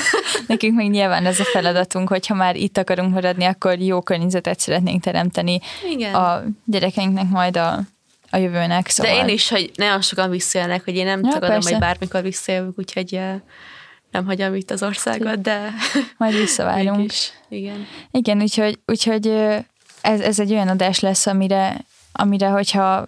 nekünk 0.46 0.76
meg 0.76 0.90
nyilván 0.90 1.26
ez 1.26 1.40
a 1.40 1.44
feladatunk, 1.44 2.08
hogyha 2.08 2.34
már 2.34 2.56
itt 2.56 2.78
akarunk 2.78 3.12
maradni, 3.12 3.44
akkor 3.44 3.78
jó 3.78 4.02
környezetet 4.02 4.60
szeretnénk 4.60 5.02
teremteni 5.02 5.60
Igen. 5.90 6.14
a 6.14 6.42
gyerekeinknek 6.64 7.28
majd 7.28 7.56
a 7.56 7.80
a 8.30 8.36
jövőnek. 8.36 8.88
Szóval. 8.88 9.12
De 9.12 9.18
én 9.18 9.34
is, 9.34 9.48
hogy 9.48 9.70
nagyon 9.74 10.02
sokan 10.02 10.30
visszajönnek, 10.30 10.84
hogy 10.84 10.96
én 10.96 11.04
nem 11.04 11.20
ja, 11.24 11.28
tagadom, 11.28 11.48
persze. 11.48 11.70
hogy 11.70 11.78
bármikor 11.78 12.22
visszajövök, 12.22 12.78
úgyhogy 12.78 13.20
nem 14.10 14.26
hagyom 14.26 14.54
itt 14.54 14.70
az 14.70 14.82
országot, 14.82 15.40
de... 15.40 15.70
Majd 16.18 16.34
visszavárunk. 16.34 17.10
Igen. 17.48 17.86
Igen, 18.10 18.42
úgyhogy, 18.42 18.78
úgyhogy 18.86 19.26
ez, 20.00 20.20
ez 20.20 20.40
egy 20.40 20.52
olyan 20.52 20.68
adás 20.68 21.00
lesz, 21.00 21.26
amire, 21.26 21.84
amire 22.12 22.48
hogyha 22.48 23.04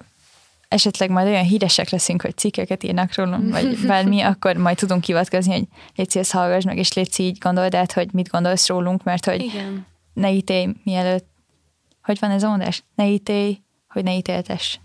esetleg 0.69 1.11
majd 1.11 1.27
olyan 1.27 1.45
híresek 1.45 1.91
leszünk, 1.91 2.23
hogy 2.23 2.37
cikkeket 2.37 2.83
írnak 2.83 3.15
rólunk, 3.15 3.51
vagy 3.51 3.79
bármi, 3.87 4.21
akkor 4.21 4.57
majd 4.57 4.77
tudunk 4.77 5.05
hivatkozni, 5.05 5.53
hogy 5.53 5.67
Léci, 5.95 6.19
ezt 6.19 6.33
hallgass 6.33 6.65
meg, 6.65 6.79
és 6.79 6.93
Léci, 6.93 7.23
így 7.23 7.39
gondold 7.39 7.75
át, 7.75 7.93
hogy 7.93 8.09
mit 8.13 8.29
gondolsz 8.29 8.69
rólunk, 8.69 9.03
mert 9.03 9.25
hogy 9.25 9.41
Igen. 9.41 9.87
ne 10.15 10.33
ítélj 10.33 10.69
mielőtt, 10.85 11.27
hogy 12.03 12.19
van 12.21 12.31
ez 12.31 12.43
a 12.43 12.49
mondás? 12.49 12.83
Ne 12.95 13.09
ítélj, 13.09 13.59
hogy 13.89 14.03
ne 14.03 14.17
ítéltes. 14.17 14.81